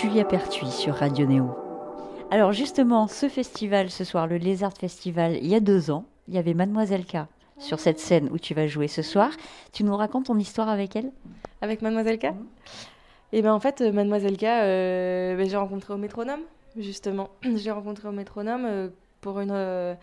Julia 0.00 0.24
Pertuis 0.24 0.70
sur 0.70 0.94
Radio 0.94 1.26
Néo. 1.26 1.50
Alors 2.30 2.52
justement, 2.52 3.08
ce 3.08 3.28
festival 3.28 3.90
ce 3.90 4.04
soir, 4.04 4.28
le 4.28 4.36
Lézard 4.36 4.72
Festival, 4.72 5.36
il 5.42 5.48
y 5.48 5.56
a 5.56 5.60
deux 5.60 5.90
ans, 5.90 6.04
il 6.28 6.34
y 6.34 6.38
avait 6.38 6.54
Mademoiselle 6.54 7.04
K 7.04 7.16
sur 7.58 7.80
cette 7.80 7.98
scène 7.98 8.28
où 8.30 8.38
tu 8.38 8.54
vas 8.54 8.68
jouer 8.68 8.86
ce 8.86 9.02
soir. 9.02 9.30
Tu 9.72 9.82
nous 9.82 9.96
racontes 9.96 10.26
ton 10.26 10.38
histoire 10.38 10.68
avec 10.68 10.94
elle? 10.94 11.10
Avec 11.62 11.82
Mademoiselle 11.82 12.20
K? 12.20 12.26
Et 13.32 13.42
ben 13.42 13.52
en 13.52 13.58
fait, 13.58 13.80
euh, 13.80 13.90
Mademoiselle 13.90 14.36
K, 14.36 14.44
euh, 14.44 15.36
ben, 15.36 15.48
j'ai 15.48 15.56
rencontré 15.56 15.92
au 15.92 15.98
métronome, 15.98 16.42
justement. 16.76 17.30
j'ai 17.56 17.72
rencontré 17.72 18.06
au 18.06 18.12
métronome 18.12 18.66
euh, 18.66 18.88
pour 19.20 19.40
une 19.40 19.96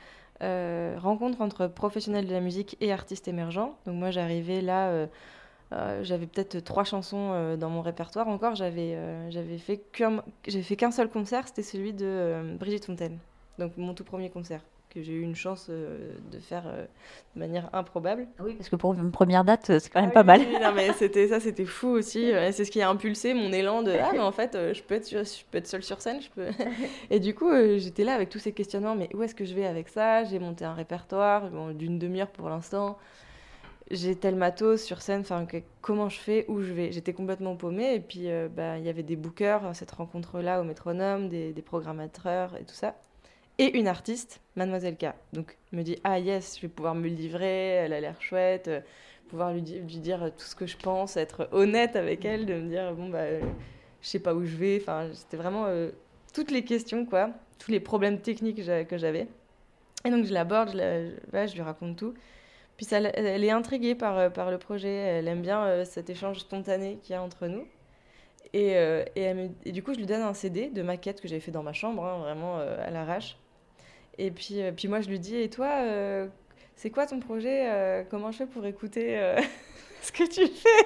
euh, 0.43 0.97
rencontre 0.99 1.39
entre 1.39 1.67
professionnels 1.67 2.27
de 2.27 2.33
la 2.33 2.41
musique 2.41 2.75
et 2.81 2.91
artistes 2.91 3.29
émergents. 3.29 3.77
Donc 3.85 3.95
moi, 3.95 4.11
j'arrivais 4.11 4.59
là, 4.59 4.89
euh, 4.89 5.07
euh, 5.73 6.03
j'avais 6.03 6.27
peut-être 6.27 6.59
trois 6.59 6.83
chansons 6.83 7.31
euh, 7.33 7.57
dans 7.57 7.69
mon 7.69 7.81
répertoire 7.81 8.27
encore. 8.27 8.55
J'avais 8.55 8.93
euh, 8.95 9.29
j'avais 9.31 9.57
fait 9.57 9.77
qu'un 9.77 10.23
j'ai 10.47 10.61
fait 10.61 10.75
qu'un 10.75 10.91
seul 10.91 11.09
concert, 11.09 11.47
c'était 11.47 11.63
celui 11.63 11.93
de 11.93 12.55
Brigitte 12.59 12.85
Fontaine. 12.85 13.17
Donc 13.57 13.75
mon 13.77 13.93
tout 13.93 14.03
premier 14.03 14.29
concert 14.29 14.61
que 14.93 15.01
j'ai 15.01 15.11
eu 15.11 15.23
une 15.23 15.35
chance 15.35 15.69
de 15.69 16.39
faire 16.39 16.63
de 16.63 17.39
manière 17.39 17.69
improbable. 17.73 18.27
Oui, 18.39 18.53
parce 18.53 18.69
que 18.69 18.77
pour 18.77 18.93
une 18.93 19.11
première 19.11 19.43
date, 19.43 19.65
c'est 19.79 19.89
quand 19.89 19.99
même 19.99 20.11
Ah 20.11 20.13
pas 20.13 20.21
oui, 20.21 20.25
mal. 20.27 20.41
oui, 20.47 20.57
non, 20.61 20.71
mais 20.73 20.93
c'était 20.93 21.27
ça, 21.27 21.41
c'était 21.41 21.65
fou 21.65 21.87
aussi. 21.89 22.31
C'est 22.53 22.63
ce 22.63 22.71
qui 22.71 22.81
a 22.81 22.89
impulsé 22.89 23.33
mon 23.33 23.51
élan 23.51 23.81
de 23.81 23.91
ah 23.91 24.11
mais 24.13 24.19
en 24.19 24.31
fait 24.31 24.57
je 24.73 24.81
peux 24.81 24.95
être 24.95 25.09
je 25.09 25.43
peux 25.51 25.57
être 25.57 25.67
seule 25.67 25.83
sur 25.83 25.99
scène, 25.99 26.21
je 26.21 26.29
peux. 26.29 26.47
Et 27.09 27.19
du 27.19 27.35
coup 27.35 27.51
j'étais 27.77 28.05
là 28.05 28.13
avec 28.13 28.29
tous 28.29 28.39
ces 28.39 28.53
questionnements. 28.53 28.95
Mais 28.95 29.09
où 29.13 29.21
est-ce 29.21 29.35
que 29.35 29.43
je 29.43 29.53
vais 29.53 29.65
avec 29.65 29.89
ça? 29.89 30.23
J'ai 30.23 30.39
monté 30.39 30.63
un 30.63 30.73
répertoire 30.73 31.49
bon, 31.49 31.71
d'une 31.71 31.99
demi-heure 31.99 32.29
pour 32.29 32.49
l'instant. 32.49 32.97
J'ai 33.91 34.15
tel 34.15 34.35
matos 34.35 34.83
sur 34.83 35.01
scène. 35.01 35.21
Enfin 35.21 35.45
comment 35.81 36.09
je 36.09 36.19
fais 36.19 36.45
Où 36.47 36.61
je 36.61 36.73
vais 36.73 36.91
J'étais 36.91 37.13
complètement 37.13 37.55
paumée. 37.55 37.93
Et 37.95 37.99
puis 37.99 38.29
euh, 38.31 38.47
bah, 38.49 38.77
il 38.79 38.85
y 38.85 38.89
avait 38.89 39.03
des 39.03 39.15
bookers 39.15 39.63
à 39.65 39.73
cette 39.73 39.91
rencontre 39.91 40.39
là 40.41 40.59
au 40.61 40.63
métronome, 40.63 41.29
des, 41.29 41.53
des 41.53 41.61
programmateurs 41.61 42.55
et 42.57 42.63
tout 42.63 42.73
ça. 42.73 42.95
Et 43.57 43.77
une 43.77 43.87
artiste, 43.87 44.41
Mademoiselle 44.55 44.97
K. 44.97 45.07
Donc 45.33 45.57
me 45.71 45.83
dis 45.83 45.97
ah 46.03 46.19
yes, 46.19 46.57
je 46.57 46.63
vais 46.63 46.67
pouvoir 46.67 46.95
me 46.95 47.07
livrer. 47.07 47.69
Elle 47.75 47.93
a 47.93 48.01
l'air 48.01 48.21
chouette. 48.21 48.67
euh, 48.67 48.81
pouvoir 49.29 49.53
lui, 49.53 49.61
di- 49.63 49.79
lui 49.79 49.97
dire 49.97 50.31
tout 50.37 50.45
ce 50.45 50.55
que 50.55 50.67
je 50.67 50.77
pense, 50.77 51.17
être 51.17 51.49
honnête 51.51 51.95
avec 51.95 52.25
elle, 52.25 52.45
de 52.45 52.53
me 52.53 52.69
dire 52.69 52.93
bon 52.93 53.09
bah 53.09 53.19
euh, 53.21 53.41
je 54.01 54.07
sais 54.07 54.19
pas 54.19 54.33
où 54.35 54.45
je 54.45 54.55
vais. 54.55 54.77
Enfin, 54.81 55.09
c'était 55.13 55.37
vraiment 55.37 55.65
euh, 55.67 55.89
toutes 56.33 56.51
les 56.51 56.63
questions 56.63 57.05
quoi, 57.05 57.31
tous 57.59 57.71
les 57.71 57.79
problèmes 57.79 58.19
techniques 58.19 58.57
que 58.57 58.63
j'a- 58.63 58.83
que 58.85 58.97
j'avais. 58.99 59.27
Et 60.05 60.11
donc 60.11 60.25
je 60.25 60.33
l'aborde, 60.33 60.71
je 60.73 61.53
lui 61.55 61.61
raconte 61.61 61.97
tout. 61.97 62.13
Puis 62.77 62.85
ça, 62.85 62.97
elle 62.99 63.43
est 63.43 63.51
intriguée 63.51 63.95
par, 63.95 64.17
euh, 64.17 64.29
par 64.29 64.51
le 64.51 64.57
projet, 64.57 64.89
elle 64.93 65.27
aime 65.29 65.41
bien 65.41 65.63
euh, 65.65 65.85
cet 65.85 66.09
échange 66.09 66.39
spontané 66.39 66.97
qu'il 67.01 67.13
y 67.13 67.15
a 67.15 67.21
entre 67.21 67.47
nous. 67.47 67.65
Et, 68.53 68.75
euh, 68.75 69.03
et, 69.15 69.21
elle 69.21 69.37
me- 69.37 69.49
et 69.65 69.71
du 69.71 69.81
coup, 69.83 69.93
je 69.93 69.99
lui 69.99 70.05
donne 70.05 70.21
un 70.21 70.33
CD 70.33 70.67
de 70.69 70.81
maquette 70.81 71.21
que 71.21 71.27
j'avais 71.27 71.41
fait 71.41 71.51
dans 71.51 71.63
ma 71.63 71.73
chambre, 71.73 72.03
hein, 72.05 72.19
vraiment 72.19 72.57
à 72.59 72.89
l'arrache. 72.91 73.37
Et 74.17 74.31
puis, 74.31 74.59
puis 74.75 74.87
moi, 74.87 75.01
je 75.01 75.09
lui 75.09 75.19
dis, 75.19 75.35
et 75.37 75.49
toi, 75.49 75.69
c'est 76.75 76.89
quoi 76.89 77.05
ton 77.05 77.19
projet 77.19 78.05
Comment 78.09 78.31
je 78.31 78.37
fais 78.37 78.45
pour 78.45 78.65
écouter 78.65 79.19
ce 80.01 80.11
que 80.13 80.23
tu 80.23 80.45
fais? 80.47 80.85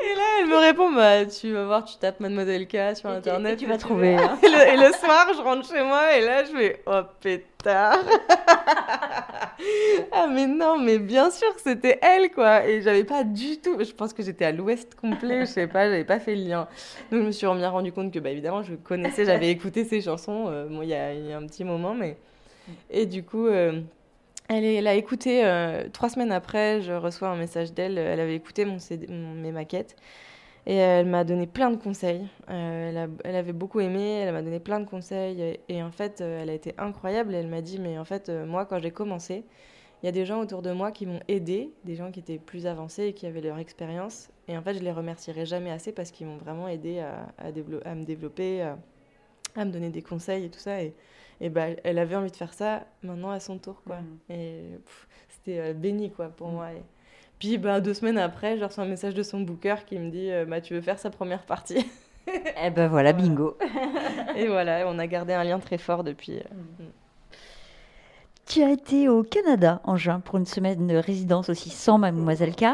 Et 0.00 0.14
là, 0.16 0.22
elle 0.40 0.46
me 0.48 0.56
répond, 0.56 0.92
bah, 0.92 1.26
tu 1.26 1.52
vas 1.52 1.64
voir, 1.64 1.84
tu 1.84 1.96
tapes 1.98 2.18
Mademoiselle 2.20 2.66
K 2.66 2.96
sur 2.96 3.08
Et- 3.10 3.12
et 3.12 3.16
Internet. 3.16 3.58
tu 3.58 3.64
et 3.66 3.68
vas 3.68 3.78
trouver, 3.78 4.14
hein. 4.16 4.36
Et, 4.42 4.48
le, 4.48 4.68
et 4.74 4.76
le 4.76 4.92
soir, 4.94 5.28
je 5.32 5.40
rentre 5.42 5.68
chez 5.68 5.82
moi, 5.84 6.16
et 6.16 6.24
là, 6.24 6.42
je 6.44 6.50
fais, 6.50 6.82
oh 6.86 7.02
Ah 10.12 10.26
mais 10.28 10.46
non, 10.46 10.78
mais 10.78 10.98
bien 10.98 11.30
sûr 11.30 11.54
que 11.54 11.60
c'était 11.60 11.98
elle, 12.02 12.30
quoi. 12.30 12.66
Et 12.66 12.82
j'avais 12.82 13.04
pas 13.04 13.24
du 13.24 13.58
tout... 13.58 13.76
Je 13.82 13.92
pense 13.92 14.12
que 14.12 14.22
j'étais 14.22 14.44
à 14.44 14.52
l'ouest 14.52 14.94
complet, 14.94 15.40
je 15.40 15.44
sais 15.46 15.66
pas, 15.66 15.84
j'avais 15.88 16.04
pas 16.04 16.20
fait 16.20 16.34
le 16.34 16.42
lien. 16.44 16.68
Donc 17.10 17.20
je 17.22 17.26
me 17.26 17.30
suis 17.32 17.46
bien 17.46 17.70
rendu 17.70 17.92
compte 17.92 18.12
que, 18.12 18.18
bah 18.18 18.30
évidemment, 18.30 18.62
je 18.62 18.74
connaissais, 18.74 19.24
j'avais 19.24 19.50
écouté 19.56 19.84
ses 19.84 20.00
chansons, 20.00 20.46
euh, 20.48 20.66
bon, 20.66 20.82
il 20.82 20.88
y 20.88 20.94
a, 20.94 21.12
il 21.14 21.26
y 21.26 21.32
a 21.32 21.38
un 21.38 21.46
petit 21.46 21.64
moment, 21.64 21.94
mais... 21.94 22.16
Et 22.90 23.06
du 23.06 23.22
coup... 23.24 23.46
euh, 23.46 23.80
elle, 24.48 24.64
elle 24.64 24.86
a 24.86 24.94
écouté, 24.94 25.42
euh, 25.44 25.88
trois 25.92 26.10
semaines 26.10 26.32
après, 26.32 26.82
je 26.82 26.92
reçois 26.92 27.28
un 27.28 27.36
message 27.36 27.72
d'elle, 27.72 27.96
elle 27.96 28.20
avait 28.20 28.36
écouté 28.36 28.66
mon 28.66 28.78
CD, 28.78 29.06
mon- 29.08 29.32
mes 29.34 29.52
maquettes, 29.52 29.96
et 30.66 30.76
elle 30.76 31.06
m'a 31.06 31.24
donné 31.24 31.46
plein 31.46 31.70
de 31.70 31.76
conseils. 31.76 32.26
Euh, 32.48 32.90
elle, 32.90 32.96
a- 32.96 33.08
elle 33.24 33.36
avait 33.36 33.52
beaucoup 33.52 33.80
aimé, 33.80 34.20
elle 34.20 34.32
m'a 34.32 34.42
donné 34.42 34.60
plein 34.60 34.80
de 34.80 34.88
conseils, 34.88 35.40
et, 35.40 35.60
et 35.68 35.82
en 35.82 35.90
fait, 35.90 36.20
euh, 36.20 36.42
elle 36.42 36.50
a 36.50 36.54
été 36.54 36.74
incroyable. 36.78 37.34
Elle 37.34 37.48
m'a 37.48 37.60
dit, 37.60 37.78
mais 37.78 37.98
en 37.98 38.04
fait, 38.04 38.28
euh, 38.28 38.46
moi, 38.46 38.64
quand 38.66 38.78
j'ai 38.80 38.90
commencé, 38.90 39.44
il 40.02 40.06
y 40.06 40.08
a 40.08 40.12
des 40.12 40.26
gens 40.26 40.40
autour 40.40 40.62
de 40.62 40.70
moi 40.72 40.90
qui 40.92 41.06
m'ont 41.06 41.20
aidé, 41.28 41.70
des 41.84 41.96
gens 41.96 42.10
qui 42.10 42.20
étaient 42.20 42.38
plus 42.38 42.66
avancés 42.66 43.04
et 43.06 43.12
qui 43.14 43.26
avaient 43.26 43.40
leur 43.40 43.58
expérience, 43.58 44.30
et 44.48 44.56
en 44.56 44.62
fait, 44.62 44.74
je 44.74 44.82
les 44.82 44.92
remercierai 44.92 45.46
jamais 45.46 45.70
assez 45.70 45.92
parce 45.92 46.10
qu'ils 46.10 46.26
m'ont 46.26 46.36
vraiment 46.36 46.68
aidé 46.68 47.00
à, 47.00 47.26
à, 47.38 47.50
dévelop- 47.52 47.82
à 47.86 47.94
me 47.94 48.04
développer, 48.04 48.62
à, 48.62 48.78
à 49.56 49.64
me 49.64 49.70
donner 49.70 49.88
des 49.90 50.02
conseils 50.02 50.44
et 50.44 50.50
tout 50.50 50.58
ça, 50.58 50.82
et, 50.82 50.94
et 51.40 51.48
bah, 51.48 51.68
elle 51.84 51.98
avait 51.98 52.16
envie 52.16 52.30
de 52.30 52.36
faire 52.36 52.52
ça 52.52 52.86
maintenant 53.02 53.30
à 53.30 53.40
son 53.40 53.58
tour, 53.58 53.82
quoi. 53.86 54.00
Mm. 54.00 54.32
Et 54.32 54.62
c'était 55.28 55.72
béni, 55.74 56.10
quoi, 56.10 56.28
pour 56.28 56.48
moi. 56.48 56.72
Et 56.72 56.82
puis, 57.44 57.58
bah, 57.58 57.80
deux 57.80 57.94
semaines 57.94 58.18
après, 58.18 58.56
je 58.58 58.64
reçois 58.64 58.84
un 58.84 58.88
message 58.88 59.14
de 59.14 59.22
son 59.22 59.40
booker 59.40 59.76
qui 59.86 59.98
me 59.98 60.10
dit 60.10 60.30
euh, 60.30 60.46
bah, 60.46 60.60
Tu 60.60 60.74
veux 60.74 60.80
faire 60.80 60.98
sa 60.98 61.10
première 61.10 61.42
partie 61.42 61.86
Eh 62.64 62.70
ben 62.70 62.88
voilà, 62.88 63.12
bingo. 63.12 63.58
Et 64.34 64.46
voilà, 64.46 64.84
on 64.86 64.98
a 64.98 65.06
gardé 65.06 65.34
un 65.34 65.44
lien 65.44 65.58
très 65.58 65.76
fort 65.76 66.04
depuis. 66.04 66.38
euh. 66.38 66.84
Tu 68.46 68.62
as 68.62 68.70
été 68.70 69.08
au 69.10 69.22
Canada 69.22 69.80
en 69.84 69.96
juin 69.96 70.20
pour 70.20 70.38
une 70.38 70.46
semaine 70.46 70.86
de 70.86 70.96
résidence 70.96 71.50
aussi 71.50 71.68
sans 71.68 71.98
Mademoiselle 71.98 72.54
K. 72.56 72.64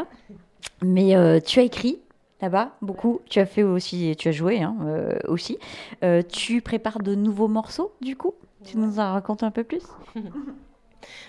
Mais 0.81 1.15
euh, 1.15 1.39
tu 1.39 1.59
as 1.59 1.63
écrit 1.63 1.99
là-bas 2.41 2.71
beaucoup. 2.81 3.19
Tu 3.29 3.39
as 3.39 3.45
fait 3.45 3.63
aussi, 3.63 4.15
tu 4.17 4.29
as 4.29 4.31
joué 4.31 4.61
hein, 4.61 4.75
euh, 4.83 5.17
aussi. 5.27 5.57
Euh, 6.03 6.21
tu 6.21 6.61
prépares 6.61 6.99
de 6.99 7.13
nouveaux 7.13 7.49
morceaux 7.49 7.91
du 8.01 8.15
coup? 8.15 8.33
Tu 8.63 8.77
nous 8.77 8.99
en 8.99 9.13
racontes 9.13 9.43
un 9.43 9.51
peu 9.51 9.65
plus? 9.65 9.83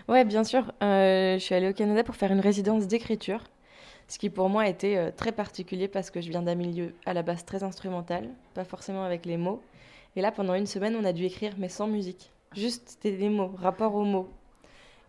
Ouais, 0.09 0.25
bien 0.25 0.45
sûr. 0.45 0.73
Euh, 0.83 1.35
je 1.35 1.39
suis 1.39 1.55
allée 1.55 1.69
au 1.69 1.73
Canada 1.73 2.05
pour 2.05 2.17
faire 2.17 2.33
une 2.33 2.41
résidence 2.41 2.87
d'écriture, 2.87 3.43
ce 4.09 4.19
qui 4.19 4.31
pour 4.31 4.49
moi 4.49 4.69
était 4.69 4.97
euh, 4.97 5.11
très 5.15 5.33
particulier 5.33 5.89
parce 5.89 6.11
que 6.11 6.21
je 6.21 6.31
viens 6.31 6.43
d'un 6.43 6.55
milieu 6.55 6.95
à 7.07 7.15
la 7.15 7.23
base 7.23 7.45
très 7.45 7.63
instrumental, 7.63 8.29
pas 8.55 8.65
forcément 8.65 9.05
avec 9.05 9.27
les 9.27 9.37
mots. 9.37 9.63
Et 10.17 10.21
là, 10.21 10.33
pendant 10.33 10.55
une 10.55 10.67
semaine, 10.67 10.97
on 10.97 11.05
a 11.05 11.13
dû 11.13 11.25
écrire, 11.25 11.55
mais 11.59 11.69
sans 11.69 11.87
musique. 11.87 12.31
Juste, 12.55 12.99
des 13.03 13.29
mots, 13.29 13.53
rapport 13.57 13.95
aux 13.95 14.05
mots. 14.05 14.29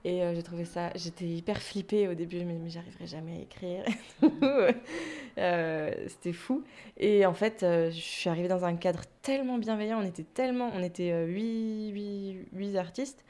Et 0.06 0.22
euh, 0.22 0.36
j'ai 0.36 0.44
trouvé 0.44 0.66
ça, 0.66 0.92
j'étais 0.96 1.26
hyper 1.26 1.62
flippée 1.62 2.10
au 2.10 2.14
début, 2.14 2.44
mais, 2.44 2.56
mais 2.62 2.70
j'arriverai 2.70 3.08
jamais 3.08 3.38
à 3.38 3.42
écrire. 3.42 3.84
C'était 6.08 6.34
fou. 6.34 6.64
Et 6.98 7.26
en 7.26 7.34
fait, 7.34 7.60
je 7.62 8.00
suis 8.00 8.30
arrivée 8.30 8.50
dans 8.50 8.66
un 8.66 8.76
cadre 8.76 9.02
tellement 9.22 9.58
bienveillant. 9.58 10.00
On 10.02 10.06
était 10.06 10.26
tellement, 10.26 10.72
on 10.74 10.84
était 10.84 11.26
huit 11.26 12.76
artistes. 12.78 13.24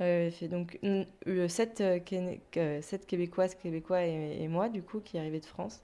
Euh, 0.00 0.30
donc 0.50 0.78
euh, 0.84 1.04
sept, 1.48 1.80
euh, 1.80 1.98
euh, 2.56 2.80
sept 2.82 3.06
québécoises, 3.06 3.54
québécois 3.54 4.04
et, 4.04 4.42
et 4.42 4.48
moi 4.48 4.68
du 4.68 4.82
coup 4.82 5.00
qui 5.00 5.18
arrivaient 5.18 5.40
de 5.40 5.46
France. 5.46 5.82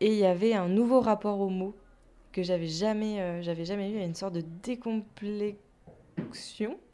Et 0.00 0.06
il 0.08 0.18
y 0.18 0.24
avait 0.26 0.54
un 0.54 0.68
nouveau 0.68 1.00
rapport 1.00 1.38
aux 1.40 1.50
mots 1.50 1.74
que 2.32 2.42
j'avais 2.42 2.66
jamais, 2.66 3.20
euh, 3.20 3.42
j'avais 3.42 3.64
jamais 3.66 3.88
eu. 3.90 3.92
Il 3.92 3.98
y 3.98 4.02
a 4.02 4.06
une 4.06 4.14
sorte 4.14 4.32
de 4.34 4.42
décomplexion. 4.62 5.56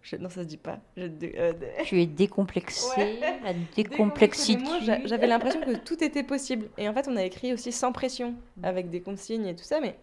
Je- 0.03 0.17
non, 0.17 0.29
ça 0.29 0.43
se 0.43 0.49
dit 0.49 0.57
pas. 0.57 0.81
Je- 0.97 1.03
euh, 1.37 1.53
Tu 1.85 2.01
es 2.03 2.07
décomplexé, 2.07 2.89
Ouais. 2.99 3.21
la 3.45 3.53
décomplexité. 3.77 4.65
J'avais 5.05 5.27
l'impression 5.27 5.61
que 5.61 5.77
tout 5.77 6.03
était 6.03 6.23
possible. 6.23 6.69
Et 6.79 6.89
en 6.89 6.95
fait, 6.95 7.07
on 7.09 7.17
a 7.17 7.25
écrit 7.25 7.53
aussi 7.53 7.73
sans 7.73 7.93
pression, 7.93 8.35
avec 8.63 8.91
des 8.91 9.01
consignes 9.01 9.47
et 9.47 9.55
tout 9.55 9.65
ça, 9.65 9.81
mais 9.81 9.97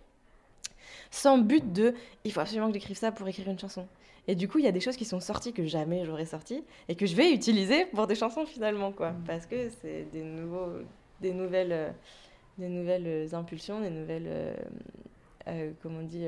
sans 1.11 1.37
but 1.37 1.71
de 1.73 1.93
il 2.23 2.31
faut 2.31 2.39
absolument 2.41 2.67
que 2.67 2.73
j'écrive 2.73 2.97
ça 2.97 3.11
pour 3.11 3.27
écrire 3.27 3.49
une 3.49 3.59
chanson. 3.59 3.87
Et 4.27 4.35
du 4.35 4.47
coup, 4.47 4.57
il 4.57 4.65
y 4.65 4.67
a 4.67 4.71
des 4.71 4.79
choses 4.79 4.97
qui 4.97 5.05
sont 5.05 5.19
sorties 5.19 5.53
que 5.53 5.65
jamais 5.65 6.05
j'aurais 6.05 6.25
sorties 6.25 6.63
et 6.87 6.95
que 6.95 7.05
je 7.05 7.15
vais 7.15 7.31
utiliser 7.31 7.85
pour 7.85 8.07
des 8.07 8.15
chansons 8.15 8.45
finalement, 8.45 8.91
quoi. 8.91 9.13
Parce 9.27 9.45
que 9.45 9.69
c'est 9.81 10.07
des, 10.11 10.23
nouveaux, 10.23 10.71
des, 11.21 11.33
nouvelles, 11.33 11.71
euh, 11.71 11.91
des 12.57 12.69
nouvelles 12.69 13.07
euh, 13.07 13.27
impulsions, 13.33 13.81
des 13.81 13.91
nouvelles, 13.91 14.27
euh, 14.27 14.55
euh, 15.47 15.71
comment 15.81 15.99
on 15.99 16.03
dit, 16.03 16.27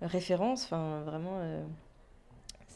références. 0.00 0.64
Enfin, 0.64 1.02
vraiment, 1.04 1.38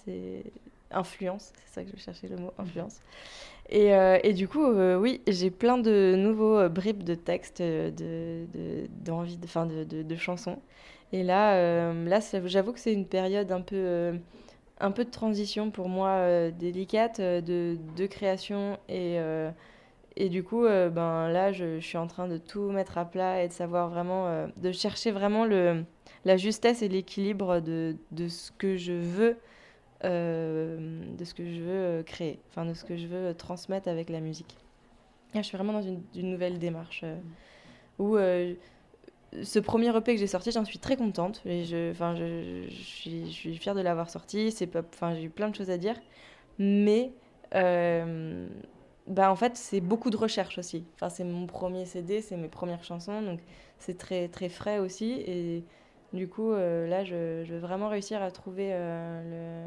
c'est 0.05 0.45
influence, 0.91 1.53
c'est 1.57 1.75
ça 1.75 1.85
que 1.85 1.97
je 1.97 2.03
cherchais 2.03 2.29
le 2.29 2.37
mot, 2.37 2.53
influence. 2.59 3.01
Et, 3.69 3.95
euh, 3.95 4.19
et 4.23 4.33
du 4.33 4.47
coup, 4.47 4.65
euh, 4.65 4.97
oui, 4.97 5.21
j'ai 5.27 5.51
plein 5.51 5.79
de 5.79 6.15
nouveaux 6.17 6.59
euh, 6.59 6.69
bribes 6.69 7.03
de 7.03 7.15
textes, 7.15 7.61
de, 7.61 7.91
de, 7.91 8.87
d'envie, 9.05 9.37
de, 9.39 9.47
de, 9.47 9.85
de, 9.85 10.03
de 10.03 10.17
chansons. 10.17 10.59
Et 11.13 11.23
là, 11.23 11.55
euh, 11.55 12.09
là 12.09 12.21
j'avoue 12.45 12.73
que 12.73 12.81
c'est 12.81 12.93
une 12.93 13.07
période 13.07 13.53
un 13.53 13.61
peu, 13.61 13.77
euh, 13.77 14.17
un 14.81 14.91
peu 14.91 15.05
de 15.05 15.11
transition 15.11 15.71
pour 15.71 15.89
moi, 15.89 16.11
euh, 16.11 16.51
délicate, 16.51 17.21
de, 17.21 18.07
création. 18.07 18.79
Et, 18.89 19.19
et 20.17 20.29
du 20.29 20.43
coup, 20.43 20.63
ben, 20.65 21.29
là, 21.29 21.53
je, 21.53 21.79
suis 21.81 21.99
en 21.99 22.07
train 22.07 22.29
de 22.29 22.39
tout 22.39 22.71
mettre 22.71 22.99
à 22.99 23.05
plat 23.05 23.43
et 23.45 23.49
de 23.49 23.53
savoir 23.53 23.89
vraiment, 23.89 24.49
de 24.57 24.73
chercher 24.73 25.11
vraiment 25.11 25.45
le, 25.45 25.85
la 26.25 26.37
justesse 26.37 26.83
et 26.83 26.89
l'équilibre 26.89 27.61
de, 27.61 27.97
de 28.13 28.29
ce 28.29 28.51
que 28.53 28.77
je 28.77 28.93
veux 28.93 29.37
de 30.05 31.25
ce 31.25 31.35
que 31.35 31.45
je 31.45 31.61
veux 31.61 32.03
créer, 32.05 32.39
enfin 32.51 32.65
de 32.65 32.75
ce 32.75 32.85
que 32.85 32.97
je 32.97 33.09
veux 33.09 33.35
transmettre 33.35 33.89
avec 33.89 34.09
la 34.09 34.21
musique. 34.21 34.57
Je 35.35 35.43
suis 35.43 35.57
vraiment 35.57 35.73
dans 35.73 35.83
une, 35.83 36.01
une 36.15 36.31
nouvelle 36.31 36.61
démarche 36.61 37.05
où 37.99 38.17
ce 39.43 39.59
premier 39.59 39.95
EP 39.97 40.15
que 40.15 40.21
j'ai 40.21 40.27
sorti, 40.27 40.53
j'en 40.53 40.65
suis 40.65 40.79
très 40.79 40.97
contente. 40.97 41.43
Je, 41.45 42.67
suis, 42.71 43.57
fière 43.57 43.75
de 43.75 43.81
l'avoir 43.81 44.11
sorti. 44.11 44.55
J'ai 44.57 45.23
eu 45.23 45.31
plein 45.31 45.49
de 45.49 45.55
choses 45.55 45.71
à 45.71 45.79
dire, 45.79 45.97
mais 46.59 47.13
euh, 47.55 48.49
bah 49.07 49.31
en 49.31 49.37
fait, 49.37 49.57
c'est 49.57 49.81
beaucoup 49.81 50.11
de 50.11 50.17
recherche 50.17 50.59
aussi. 50.59 50.85
C'est 51.11 51.25
mon 51.25 51.47
premier 51.47 51.87
CD, 51.87 52.21
c'est 52.21 52.37
mes 52.37 52.49
premières 52.49 52.85
chansons, 52.85 53.23
donc 53.23 53.41
c'est 53.79 53.99
très 53.99 54.29
très 54.29 54.49
frais 54.49 54.79
aussi. 54.79 55.13
Et 55.27 55.65
du 56.13 56.29
coup, 56.29 56.53
euh, 56.53 56.87
là, 56.87 57.05
je, 57.05 57.45
je, 57.45 57.55
veux 57.55 57.61
vraiment 57.61 57.89
réussir 57.89 58.23
à 58.23 58.31
trouver 58.31 58.71
euh, 58.73 59.67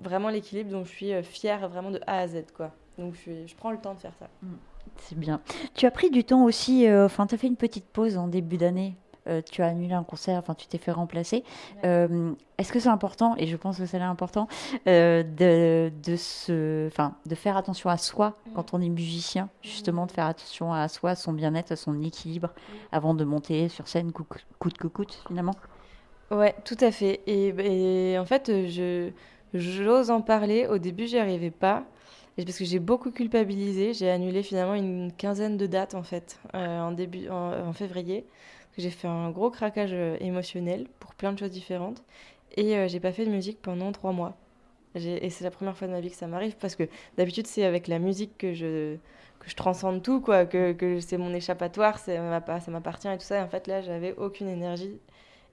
vraiment 0.00 0.28
l'équilibre 0.28 0.70
dont 0.70 0.84
je 0.84 0.90
suis 0.90 1.22
fière 1.22 1.68
vraiment 1.68 1.90
de 1.90 2.00
A 2.06 2.18
à 2.18 2.28
Z, 2.28 2.44
quoi. 2.54 2.72
Donc, 2.98 3.14
je, 3.14 3.46
je 3.46 3.56
prends 3.56 3.72
le 3.72 3.78
temps 3.78 3.94
de 3.94 4.00
faire 4.00 4.14
ça. 4.18 4.28
Mm. 4.42 4.54
C'est 4.98 5.18
bien. 5.18 5.40
Tu 5.74 5.86
as 5.86 5.90
pris 5.90 6.10
du 6.10 6.24
temps 6.24 6.44
aussi, 6.44 6.86
euh, 6.86 7.06
enfin, 7.06 7.26
tu 7.26 7.34
as 7.34 7.38
fait 7.38 7.46
une 7.46 7.56
petite 7.56 7.86
pause 7.86 8.16
en 8.16 8.28
début 8.28 8.56
d'année. 8.56 8.96
Euh, 9.26 9.40
tu 9.40 9.62
as 9.62 9.68
annulé 9.68 9.94
un 9.94 10.02
concert, 10.02 10.38
enfin, 10.38 10.54
tu 10.54 10.66
t'es 10.66 10.76
fait 10.76 10.92
remplacer. 10.92 11.44
Euh, 11.84 12.32
Est-ce 12.58 12.70
que 12.70 12.78
c'est 12.78 12.90
important, 12.90 13.34
et 13.38 13.46
je 13.46 13.56
pense 13.56 13.78
que 13.78 13.86
c'est 13.86 13.98
important, 13.98 14.48
euh, 14.86 15.22
de, 15.22 15.90
de, 16.04 16.16
se, 16.16 16.90
de 17.26 17.34
faire 17.34 17.56
attention 17.56 17.88
à 17.88 17.96
soi 17.96 18.36
quand 18.54 18.74
on 18.74 18.82
est 18.82 18.88
musicien, 18.90 19.48
justement, 19.62 20.04
de 20.04 20.12
faire 20.12 20.26
attention 20.26 20.74
à 20.74 20.88
soi, 20.88 21.12
à 21.12 21.14
son 21.14 21.32
bien-être, 21.32 21.72
à 21.72 21.76
son 21.76 22.02
équilibre, 22.02 22.50
avant 22.92 23.14
de 23.14 23.24
monter 23.24 23.70
sur 23.70 23.88
scène 23.88 24.12
coûte 24.12 24.76
que 24.78 24.88
coûte, 24.88 25.22
finalement? 25.26 25.54
Ouais, 26.30 26.54
tout 26.66 26.76
à 26.80 26.90
fait. 26.90 27.22
Et, 27.26 28.12
et 28.12 28.18
en 28.18 28.26
fait, 28.26 28.50
je 28.68 29.08
j'ose 29.54 30.10
en 30.10 30.20
parler. 30.20 30.66
Au 30.66 30.76
début, 30.76 31.06
j'y 31.06 31.18
arrivais 31.18 31.50
pas. 31.50 31.84
Parce 32.36 32.58
que 32.58 32.64
j'ai 32.64 32.80
beaucoup 32.80 33.12
culpabilisé, 33.12 33.94
j'ai 33.94 34.10
annulé 34.10 34.42
finalement 34.42 34.74
une 34.74 35.12
quinzaine 35.12 35.56
de 35.56 35.66
dates 35.66 35.94
en 35.94 36.02
fait 36.02 36.40
euh, 36.54 36.80
en 36.80 36.90
début 36.92 37.28
en, 37.28 37.68
en 37.68 37.72
février. 37.72 38.24
J'ai 38.76 38.90
fait 38.90 39.06
un 39.06 39.30
gros 39.30 39.50
craquage 39.50 39.90
euh, 39.92 40.16
émotionnel 40.20 40.88
pour 40.98 41.14
plein 41.14 41.32
de 41.32 41.38
choses 41.38 41.50
différentes 41.52 42.02
et 42.56 42.76
euh, 42.76 42.88
j'ai 42.88 42.98
pas 43.00 43.12
fait 43.12 43.24
de 43.24 43.30
musique 43.30 43.62
pendant 43.62 43.92
trois 43.92 44.12
mois. 44.12 44.36
Et 44.96 45.30
c'est 45.30 45.42
la 45.44 45.50
première 45.50 45.76
fois 45.76 45.88
de 45.88 45.92
ma 45.92 46.00
vie 46.00 46.10
que 46.10 46.16
ça 46.16 46.28
m'arrive 46.28 46.56
parce 46.56 46.76
que 46.76 46.84
d'habitude 47.16 47.46
c'est 47.48 47.64
avec 47.64 47.88
la 47.88 47.98
musique 47.98 48.36
que 48.38 48.52
je 48.54 48.96
que 49.40 49.50
je 49.50 49.56
transcende 49.56 50.02
tout 50.02 50.20
quoi, 50.20 50.46
que, 50.46 50.72
que 50.72 51.00
c'est 51.00 51.18
mon 51.18 51.34
échappatoire, 51.34 51.98
ça 51.98 52.20
m'appartient 52.68 53.08
et 53.08 53.18
tout 53.18 53.24
ça. 53.24 53.38
Et 53.38 53.42
en 53.42 53.48
fait 53.48 53.66
là 53.66 53.80
j'avais 53.82 54.14
aucune 54.16 54.48
énergie 54.48 54.98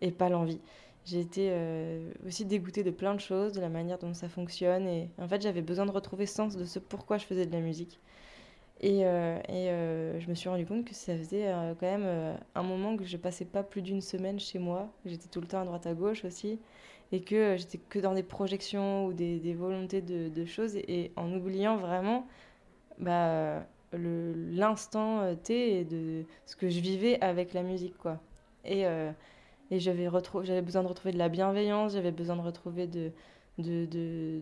et 0.01 0.11
pas 0.11 0.29
l'envie. 0.29 0.59
J'ai 1.05 1.19
été 1.19 1.49
euh, 1.51 2.11
aussi 2.27 2.45
dégoûtée 2.45 2.83
de 2.83 2.91
plein 2.91 3.15
de 3.15 3.19
choses, 3.19 3.53
de 3.53 3.61
la 3.61 3.69
manière 3.69 3.97
dont 3.97 4.13
ça 4.13 4.29
fonctionne. 4.29 4.87
Et 4.87 5.09
en 5.17 5.27
fait, 5.27 5.41
j'avais 5.41 5.61
besoin 5.61 5.85
de 5.85 5.91
retrouver 5.91 6.25
sens 6.25 6.55
de 6.55 6.65
ce 6.65 6.79
pourquoi 6.79 7.17
je 7.17 7.25
faisais 7.25 7.45
de 7.45 7.51
la 7.51 7.59
musique. 7.59 7.99
Et, 8.81 9.05
euh, 9.05 9.39
et 9.47 9.69
euh, 9.69 10.19
je 10.19 10.29
me 10.29 10.35
suis 10.35 10.49
rendu 10.49 10.65
compte 10.65 10.85
que 10.85 10.93
ça 10.95 11.15
faisait 11.17 11.51
quand 11.79 11.87
même 11.87 12.37
un 12.55 12.63
moment 12.63 12.97
que 12.97 13.05
je 13.05 13.17
passais 13.17 13.45
pas 13.45 13.63
plus 13.63 13.81
d'une 13.81 14.01
semaine 14.01 14.39
chez 14.39 14.59
moi. 14.59 14.91
J'étais 15.05 15.27
tout 15.27 15.41
le 15.41 15.47
temps 15.47 15.61
à 15.61 15.65
droite 15.65 15.87
à 15.87 15.93
gauche 15.93 16.23
aussi. 16.25 16.59
Et 17.11 17.21
que 17.21 17.57
j'étais 17.57 17.77
que 17.77 17.99
dans 17.99 18.13
des 18.13 18.23
projections 18.23 19.05
ou 19.07 19.13
des, 19.13 19.39
des 19.39 19.53
volontés 19.53 20.01
de, 20.01 20.29
de 20.29 20.45
choses. 20.45 20.75
Et, 20.75 21.11
en 21.15 21.31
oubliant 21.33 21.77
vraiment 21.77 22.27
bah, 22.99 23.65
l'instant 23.93 25.35
T 25.43 25.79
et 25.79 25.83
de 25.83 26.25
ce 26.45 26.55
que 26.55 26.69
je 26.69 26.79
vivais 26.79 27.19
avec 27.21 27.53
la 27.53 27.63
musique. 27.63 27.97
quoi. 27.97 28.19
Et 28.65 28.85
et 29.71 29.79
j'avais 29.79 30.03
besoin 30.61 30.83
de 30.83 30.87
retrouver 30.87 31.13
de 31.13 31.17
la 31.17 31.29
bienveillance, 31.29 31.93
j'avais 31.93 32.11
besoin 32.11 32.35
de 32.35 32.41
retrouver 32.41 32.87
de, 32.87 33.11
de, 33.57 33.85
de, 33.85 34.41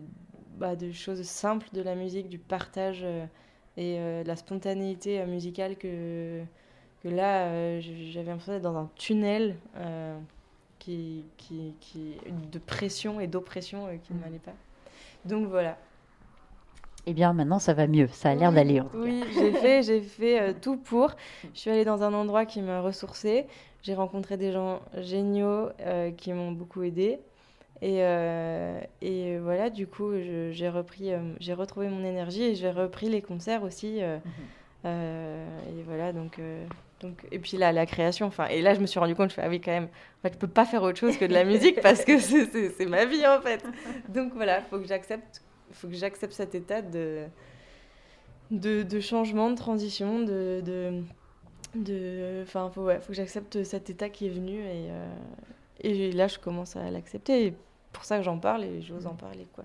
bah, 0.58 0.74
de, 0.74 0.90
choses 0.90 1.22
simples 1.22 1.68
de 1.72 1.80
la 1.80 1.94
musique, 1.94 2.28
du 2.28 2.38
partage 2.38 3.02
euh, 3.04 3.24
et 3.76 3.98
euh, 3.98 4.24
de 4.24 4.28
la 4.28 4.34
spontanéité 4.34 5.20
euh, 5.20 5.26
musicale 5.26 5.76
que, 5.76 6.42
que 7.04 7.08
là, 7.08 7.78
j'avais 7.80 8.26
l'impression 8.26 8.52
d'être 8.52 8.62
dans 8.62 8.76
un 8.76 8.90
tunnel 8.96 9.56
qui, 10.80 11.24
qui, 11.36 11.74
qui, 11.80 12.16
de 12.50 12.58
pression 12.58 13.20
et 13.20 13.28
d'oppression 13.28 13.86
qui 14.02 14.12
ne 14.12 14.18
m'allait 14.18 14.38
pas. 14.38 14.54
Donc 15.24 15.46
voilà. 15.46 15.78
Eh 17.10 17.12
bien, 17.12 17.32
maintenant, 17.32 17.58
ça 17.58 17.74
va 17.74 17.88
mieux. 17.88 18.06
Ça 18.12 18.30
a 18.30 18.34
l'air 18.36 18.50
oui, 18.50 18.54
d'aller. 18.54 18.82
Oui, 18.94 19.24
j'ai 19.34 19.50
fait, 19.50 19.82
j'ai 19.82 20.00
fait 20.00 20.40
euh, 20.40 20.52
tout 20.52 20.76
pour. 20.76 21.10
Je 21.54 21.58
suis 21.58 21.68
allée 21.68 21.84
dans 21.84 22.04
un 22.04 22.14
endroit 22.14 22.46
qui 22.46 22.62
m'a 22.62 22.80
ressourcée. 22.80 23.46
J'ai 23.82 23.94
rencontré 23.94 24.36
des 24.36 24.52
gens 24.52 24.80
géniaux 24.96 25.70
euh, 25.80 26.12
qui 26.12 26.32
m'ont 26.32 26.52
beaucoup 26.52 26.84
aidée. 26.84 27.18
Et, 27.82 28.04
euh, 28.04 28.80
et 29.02 29.38
voilà, 29.38 29.70
du 29.70 29.88
coup, 29.88 30.12
j'ai 30.52 30.68
repris, 30.68 31.10
j'ai 31.40 31.52
retrouvé 31.52 31.88
mon 31.88 32.04
énergie 32.04 32.44
et 32.44 32.54
j'ai 32.54 32.70
repris 32.70 33.08
les 33.08 33.22
concerts 33.22 33.64
aussi. 33.64 34.00
Mmh. 34.84 34.88
et 34.88 35.82
voilà, 35.84 36.12
donc, 36.12 36.38
donc, 37.00 37.26
et 37.32 37.40
puis 37.40 37.56
là, 37.56 37.72
la 37.72 37.86
création. 37.86 38.26
Enfin, 38.26 38.46
et 38.46 38.62
là, 38.62 38.74
je 38.74 38.80
me 38.80 38.86
suis 38.86 39.00
rendu 39.00 39.16
compte, 39.16 39.30
je 39.30 39.34
fais, 39.34 39.42
ah 39.42 39.48
oui, 39.48 39.60
quand 39.60 39.72
même, 39.72 39.88
en 40.18 40.22
fait, 40.22 40.34
je 40.34 40.38
peux 40.38 40.46
pas 40.46 40.64
faire 40.64 40.84
autre 40.84 40.98
chose 40.98 41.16
que 41.16 41.24
de 41.24 41.32
la 41.32 41.42
musique 41.42 41.80
parce 41.82 42.04
que 42.04 42.20
c'est 42.20 42.86
ma 42.86 43.04
vie 43.04 43.26
en 43.26 43.40
fait. 43.40 43.64
Donc 44.08 44.32
voilà, 44.36 44.58
il 44.58 44.64
faut 44.70 44.78
que 44.78 44.86
j'accepte, 44.86 45.42
faut 45.72 45.88
que 45.88 45.94
j'accepte 45.94 46.32
cet 46.32 46.54
état 46.54 46.82
de, 46.82 47.24
de, 48.50 48.82
de, 48.82 49.00
changement, 49.00 49.50
de 49.50 49.56
transition, 49.56 50.20
de, 50.20 50.62
de 51.74 52.42
enfin 52.42 52.70
faut 52.70 52.82
ouais, 52.82 53.00
faut 53.00 53.08
que 53.08 53.14
j'accepte 53.14 53.62
cet 53.62 53.90
état 53.90 54.08
qui 54.08 54.26
est 54.26 54.30
venu 54.30 54.58
et 54.60 54.90
euh, 54.90 55.14
et 55.80 56.12
là 56.12 56.26
je 56.26 56.38
commence 56.38 56.76
à 56.76 56.90
l'accepter 56.90 57.46
et 57.46 57.54
pour 57.92 58.04
ça 58.04 58.18
que 58.18 58.24
j'en 58.24 58.38
parle 58.38 58.64
et 58.64 58.82
j'ose 58.82 59.06
en 59.06 59.14
parler 59.14 59.46
quoi. 59.54 59.64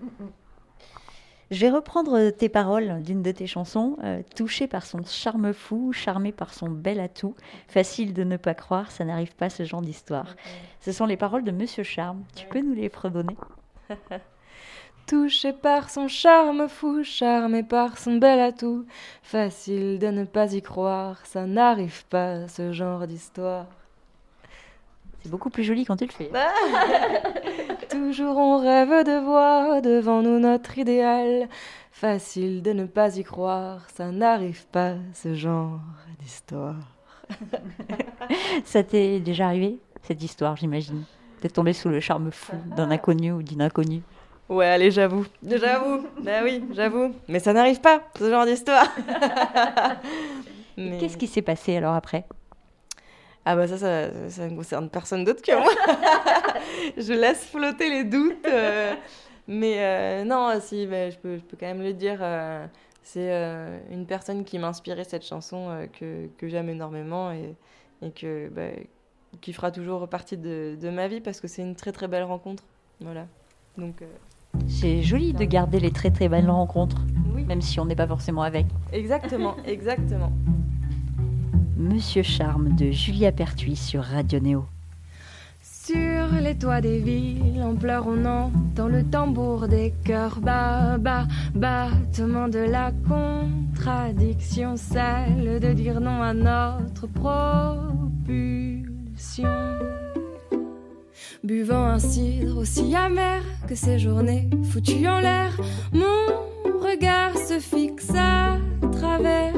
Je 1.52 1.62
vais 1.62 1.70
reprendre 1.70 2.32
tes 2.32 2.50
paroles 2.50 3.04
d'une 3.04 3.22
de 3.22 3.32
tes 3.32 3.46
chansons 3.46 3.98
euh, 4.04 4.24
touché 4.36 4.68
par 4.68 4.86
son 4.86 5.04
charme 5.04 5.54
fou 5.54 5.91
charmé 5.94 6.32
par 6.32 6.54
son 6.54 6.70
bel 6.70 7.00
atout 7.00 7.36
facile 7.68 8.13
de 8.13 8.24
ne 8.24 8.38
pas 8.38 8.56
croire 8.56 8.91
ça 8.91 9.06
n'arrive 9.06 9.36
pas 9.36 9.50
ce 9.50 9.63
genre 9.63 9.82
d'histoire 9.82 10.32
okay. 10.32 10.50
ce 10.82 10.91
sont 10.91 11.06
les 11.06 11.18
paroles 11.18 11.44
de 11.44 11.52
Monsieur 11.52 11.84
Charme. 11.84 12.24
Tu 12.36 12.48
peux 12.48 12.62
nous 12.62 12.74
les 12.74 12.89
fredonner? 12.89 13.38
Touché 15.08 15.54
par 15.54 15.91
son 15.91 16.08
charme 16.08 16.68
fou, 16.68 17.04
charmé 17.04 17.62
par 17.62 18.00
son 18.00 18.15
bel 18.15 18.39
atout, 18.39 18.86
facile 19.22 20.00
de 20.00 20.08
ne 20.08 20.24
pas 20.24 20.54
y 20.54 20.63
croire, 20.63 21.24
ça 21.26 21.46
n'arrive 21.46 22.06
pas 22.06 22.48
ce 22.48 22.74
genre 22.74 23.06
d'histoire. 23.06 23.68
C'est 25.22 25.30
beaucoup 25.30 25.52
plus 25.52 25.63
joli 25.63 25.86
quand 25.86 25.98
tu 25.98 26.08
le 26.08 26.12
fais. 26.12 26.32
Toujours 27.89 28.38
on 28.38 28.58
rêve 28.58 29.06
de 29.06 29.24
voir 29.24 29.84
devant 29.84 30.24
nous 30.24 30.39
notre 30.39 30.76
idéal, 30.80 31.50
facile 31.91 32.63
de 32.63 32.74
ne 32.74 32.86
pas 32.86 33.15
y 33.18 33.24
croire, 33.24 33.88
ça 33.94 34.12
n'arrive 34.12 34.65
pas 34.68 34.96
ce 35.13 35.36
genre 35.36 35.82
d'histoire. 36.20 36.78
ça 38.65 38.82
t'est 38.82 39.20
déjà 39.20 39.46
arrivé, 39.48 39.78
cette 40.02 40.24
histoire, 40.24 40.56
j'imagine? 40.56 41.04
T'es 41.41 41.50
tombé 41.50 41.74
sous 41.74 41.89
le 41.89 42.00
charme 42.00 42.32
fou 42.32 42.56
d'un 42.76 42.89
inconnu 42.89 43.32
ou 43.34 43.44
d'une 43.44 43.62
inconnue? 43.62 44.02
Ouais, 44.47 44.67
allez, 44.67 44.91
j'avoue. 44.91 45.25
J'avoue. 45.43 46.05
bah 46.21 46.41
oui, 46.43 46.63
j'avoue. 46.71 47.13
Mais 47.27 47.39
ça 47.39 47.51
n'arrive 47.51 47.81
pas, 47.81 48.03
ce 48.17 48.29
genre 48.29 48.45
d'histoire. 48.45 48.88
Mais... 50.77 50.99
Qu'est-ce 50.99 51.17
qui 51.17 51.27
s'est 51.27 51.41
passé 51.41 51.77
alors 51.77 51.95
après? 51.95 52.25
Ah 53.43 53.55
bah 53.55 53.67
ça, 53.67 53.77
ça, 53.77 54.29
ça 54.29 54.47
ne 54.47 54.55
concerne 54.55 54.89
personne 54.89 55.23
d'autre 55.23 55.41
que 55.41 55.51
moi. 55.55 55.71
je 56.97 57.13
laisse 57.13 57.45
flotter 57.45 57.89
les 57.89 58.03
doutes. 58.03 58.45
Euh... 58.47 58.93
Mais 59.47 59.75
euh, 59.77 60.23
non, 60.23 60.60
si, 60.60 60.88
bah, 60.88 61.10
je, 61.12 61.17
peux, 61.17 61.38
je 61.38 61.43
peux 61.43 61.55
quand 61.60 61.67
même 61.67 61.84
le 61.84 61.93
dire. 61.93 62.17
Euh, 62.21 62.65
c'est 63.03 63.31
une 63.91 64.08
personne 64.08 64.43
qui 64.43 64.58
m'a 64.58 64.67
inspiré 64.67 65.03
cette 65.03 65.23
chanson 65.23 65.88
que, 65.99 66.27
que 66.39 66.47
j'aime 66.47 66.69
énormément 66.69 67.31
et, 67.31 67.55
et 68.01 68.10
que, 68.10 68.49
bah, 68.49 68.69
qui 69.41 69.53
fera 69.53 69.69
toujours 69.69 70.08
partie 70.08 70.38
de, 70.38 70.75
de 70.81 70.89
ma 70.89 71.08
vie 71.08 71.21
parce 71.21 71.39
que 71.39 71.47
c'est 71.47 71.62
une 71.62 71.75
très 71.75 71.91
très 71.91 72.08
belle 72.08 72.23
rencontre. 72.23 72.63
Voilà. 72.99 73.27
Donc... 73.77 74.01
c'est 74.68 75.02
joli 75.02 75.34
de 75.34 75.46
garder 75.46 75.80
les 75.80 75.91
très 75.91 76.12
très 76.12 76.30
belles 76.30 76.50
rencontres, 76.50 77.02
oui. 77.34 77.44
même 77.46 77.62
si 77.62 77.80
on 77.80 77.86
n'est 77.86 77.96
pas 77.96 78.08
forcément 78.08 78.41
avec. 78.41 78.65
Exactement, 78.91 79.56
exactement. 79.65 80.32
Monsieur 81.78 82.24
Charme 82.24 82.76
de 82.76 82.91
Julia 82.91 83.32
Pertuis 83.32 83.76
sur 83.76 84.04
Radio 84.04 84.39
Néo. 84.39 84.65
Sur 85.62 86.32
les 86.41 86.58
toits 86.58 86.82
des 86.82 86.98
villes, 87.00 87.62
en 87.62 87.76
pleurs 87.76 88.08
on 88.08 88.26
entend 88.26 88.88
le 88.88 89.04
tambour 89.04 89.68
des 89.68 89.94
cœurs 90.04 90.39
bas, 90.39 90.98
bas, 90.98 91.28
battement 91.54 92.48
de 92.48 92.60
la 92.60 92.91
contradiction, 93.08 94.78
celle 94.78 95.60
de 95.60 95.74
dire 95.74 96.02
non 96.02 96.24
à 96.24 96.34
notre 96.34 97.06
propulsion 97.06 98.36
buvant 101.45 101.86
un 101.86 101.99
cidre 101.99 102.58
aussi 102.58 102.95
amer 102.95 103.41
que 103.67 103.75
ces 103.75 103.99
journées 103.99 104.49
foutues 104.71 105.08
en 105.08 105.19
l'air. 105.19 105.55
Mon 105.93 106.79
regard 106.81 107.38
se 107.38 107.60
fixe 107.60 108.10
à 108.17 108.58
travers 108.91 109.53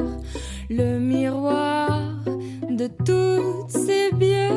le 0.68 0.98
miroir 0.98 2.14
de 2.70 2.88
toutes 2.88 3.70
ces 3.70 4.12
bières. 4.14 4.52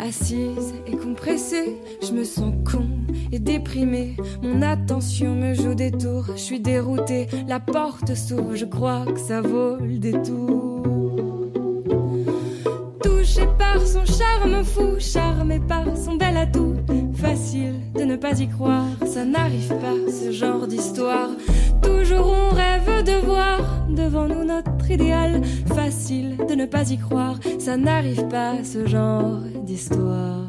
Assise 0.00 0.74
et 0.86 0.96
compressée, 0.96 1.76
je 2.02 2.12
me 2.12 2.24
sens 2.24 2.54
con 2.70 2.88
et 3.30 3.38
déprimée. 3.38 4.16
Mon 4.42 4.62
attention 4.62 5.34
me 5.34 5.54
joue 5.54 5.74
des 5.74 5.92
tours, 5.92 6.26
je 6.32 6.42
suis 6.42 6.60
déroutée. 6.60 7.28
La 7.46 7.60
porte 7.60 8.14
s'ouvre, 8.14 8.56
je 8.56 8.64
crois 8.64 9.04
que 9.06 9.20
ça 9.20 9.40
vaut 9.40 9.76
le 9.76 9.98
détour. 9.98 10.73
Son 13.80 14.04
charme 14.04 14.64
fou, 14.64 14.98
charmé 14.98 15.60
par 15.60 15.84
son 15.96 16.16
bel 16.16 16.36
atout. 16.36 16.76
Facile 17.14 17.80
de 17.94 18.04
ne 18.04 18.16
pas 18.16 18.38
y 18.38 18.48
croire, 18.48 18.86
ça 19.06 19.24
n'arrive 19.24 19.68
pas 19.68 20.10
ce 20.10 20.30
genre 20.30 20.66
d'histoire. 20.66 21.30
Toujours 21.82 22.26
on 22.26 22.54
rêve 22.54 23.04
de 23.04 23.24
voir 23.24 23.60
devant 23.88 24.26
nous 24.26 24.44
notre 24.44 24.90
idéal. 24.90 25.42
Facile 25.74 26.36
de 26.48 26.54
ne 26.54 26.66
pas 26.66 26.90
y 26.90 26.98
croire, 26.98 27.38
ça 27.58 27.76
n'arrive 27.76 28.28
pas 28.28 28.62
ce 28.62 28.86
genre 28.86 29.40
d'histoire. 29.64 30.48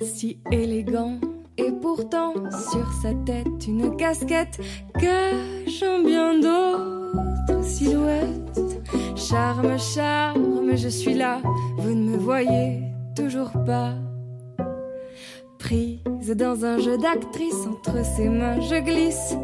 Si 0.00 0.38
élégant 0.50 1.18
et 1.58 1.72
pourtant 1.80 2.34
sur 2.50 2.92
sa 3.02 3.12
tête 3.26 3.66
une 3.66 3.96
casquette 3.96 4.60
cachant 4.94 6.02
bien 6.04 6.38
d'autres 6.38 7.31
silhouettes. 7.62 8.80
Charme, 9.16 9.78
charme, 9.78 10.76
je 10.76 10.88
suis 10.88 11.14
là, 11.14 11.40
vous 11.78 11.94
ne 11.94 12.10
me 12.10 12.16
voyez 12.16 12.82
toujours 13.16 13.52
pas. 13.64 13.94
Prise 15.58 16.34
dans 16.36 16.64
un 16.64 16.78
jeu 16.78 16.98
d'actrice, 16.98 17.66
entre 17.66 18.04
ses 18.04 18.28
mains 18.28 18.60
je 18.60 18.80
glisse 18.80 19.36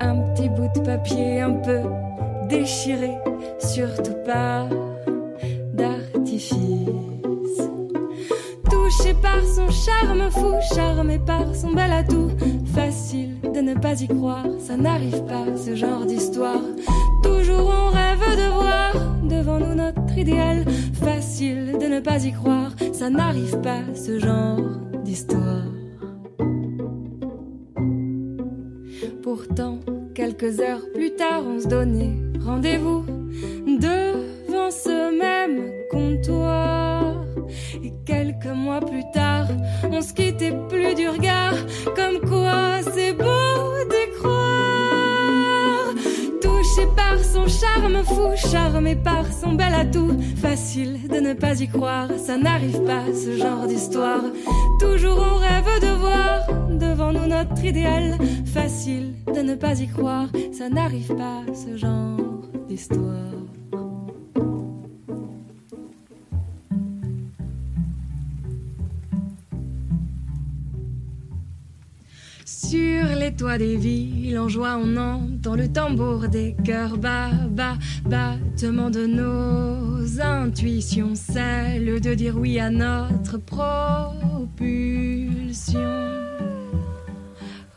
un 0.00 0.16
petit 0.32 0.48
bout 0.48 0.68
de 0.74 0.80
papier 0.84 1.40
un 1.40 1.52
peu 1.52 1.78
déchiré, 2.48 3.12
surtout 3.60 4.16
pas 4.26 4.66
d'artifice. 5.72 6.58
Touché 8.70 9.14
par 9.22 9.42
son 9.44 9.70
charme 9.70 10.30
fou, 10.30 10.54
charmé 10.74 11.18
par 11.18 11.54
son 11.54 11.72
bel 11.72 11.92
atout, 11.92 12.30
facile 12.74 13.40
de 13.54 13.60
ne 13.60 13.74
pas 13.74 14.00
y 14.00 14.08
croire, 14.08 14.46
ça 14.58 14.76
n'arrive 14.76 15.24
pas 15.24 15.56
ce 15.56 15.74
genre 15.74 16.04
d'histoire. 16.04 16.62
On 17.52 17.90
rêve 17.90 18.36
de 18.36 18.48
voir 18.52 18.92
devant 19.28 19.58
nous 19.58 19.74
notre 19.74 20.16
idéal, 20.16 20.64
facile 20.94 21.76
de 21.80 21.86
ne 21.86 22.00
pas 22.00 22.24
y 22.24 22.32
croire, 22.32 22.72
ça 22.92 23.10
n'arrive 23.10 23.60
pas 23.60 23.82
ce 23.94 24.18
genre 24.18 24.60
d'histoire. 25.04 25.66
Pourtant, 29.22 29.78
quelques 30.14 30.60
heures 30.60 30.84
plus 30.94 31.14
tard, 31.14 31.42
on 31.46 31.60
se 31.60 31.68
donnait 31.68 32.16
rendez-vous 32.44 33.04
devant 33.66 34.70
ce 34.70 35.18
même 35.18 35.70
comptoir. 35.90 37.14
Et 37.82 37.92
quelques 38.04 38.46
mois 38.46 38.80
plus 38.80 39.04
tard, 39.12 39.46
on 39.90 40.00
se 40.00 40.12
quittait 40.12 40.54
plus 40.68 40.94
du 40.94 41.08
regard, 41.08 41.54
comme 41.96 42.20
quoi 42.28 42.80
c'est 42.92 43.12
beau 43.12 43.84
d'y 43.90 44.18
croire. 44.18 44.31
Touché 46.82 46.94
par 46.96 47.18
son 47.18 47.46
charme 47.46 48.02
fou, 48.04 48.36
charmé 48.36 48.96
par 48.96 49.32
son 49.32 49.52
bel 49.52 49.72
atout, 49.74 50.16
facile 50.40 51.08
de 51.08 51.20
ne 51.20 51.32
pas 51.32 51.60
y 51.60 51.68
croire, 51.68 52.08
ça 52.18 52.36
n'arrive 52.36 52.82
pas 52.84 53.04
ce 53.12 53.36
genre 53.36 53.66
d'histoire. 53.66 54.22
Toujours 54.80 55.18
on 55.18 55.36
rêve 55.36 55.80
de 55.80 55.98
voir 55.98 56.40
devant 56.70 57.12
nous 57.12 57.26
notre 57.26 57.64
idéal, 57.64 58.18
facile 58.46 59.14
de 59.32 59.42
ne 59.42 59.54
pas 59.54 59.80
y 59.80 59.88
croire, 59.88 60.28
ça 60.52 60.68
n'arrive 60.68 61.14
pas 61.14 61.42
ce 61.54 61.76
genre 61.76 62.18
d'histoire. 62.68 63.41
Sur 72.54 73.06
les 73.06 73.34
toits 73.34 73.56
des 73.56 73.76
villes, 73.76 74.38
en 74.38 74.46
joie, 74.46 74.76
on 74.78 74.94
entend 74.98 75.54
le 75.54 75.72
tambour 75.72 76.28
des 76.28 76.54
cœurs 76.62 76.98
bas, 76.98 77.30
bas, 77.48 77.78
battement 78.04 78.90
de 78.90 79.06
nos 79.06 80.20
intuitions, 80.20 81.14
celle 81.14 81.98
de 82.02 82.12
dire 82.12 82.36
oui 82.36 82.60
à 82.60 82.68
notre 82.68 83.38
propulsion. 83.38 84.50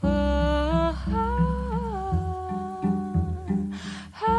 Oh, 0.03 0.07
oh, 0.07 0.91
oh, 4.27 4.33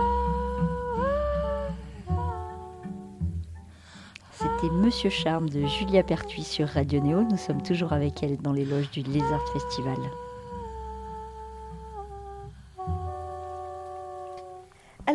C'était 4.33 4.71
Monsieur 4.75 5.09
Charme 5.09 5.49
de 5.49 5.65
Julia 5.65 6.03
Pertuis 6.03 6.45
sur 6.45 6.69
Radio 6.69 7.01
Néo. 7.01 7.23
Nous 7.23 7.39
sommes 7.39 7.63
toujours 7.63 7.95
avec 7.95 8.23
elle 8.23 8.37
dans 8.37 8.53
les 8.53 8.67
loges 8.67 8.91
du 8.91 9.01
Lézard 9.01 9.43
Festival. 9.55 9.97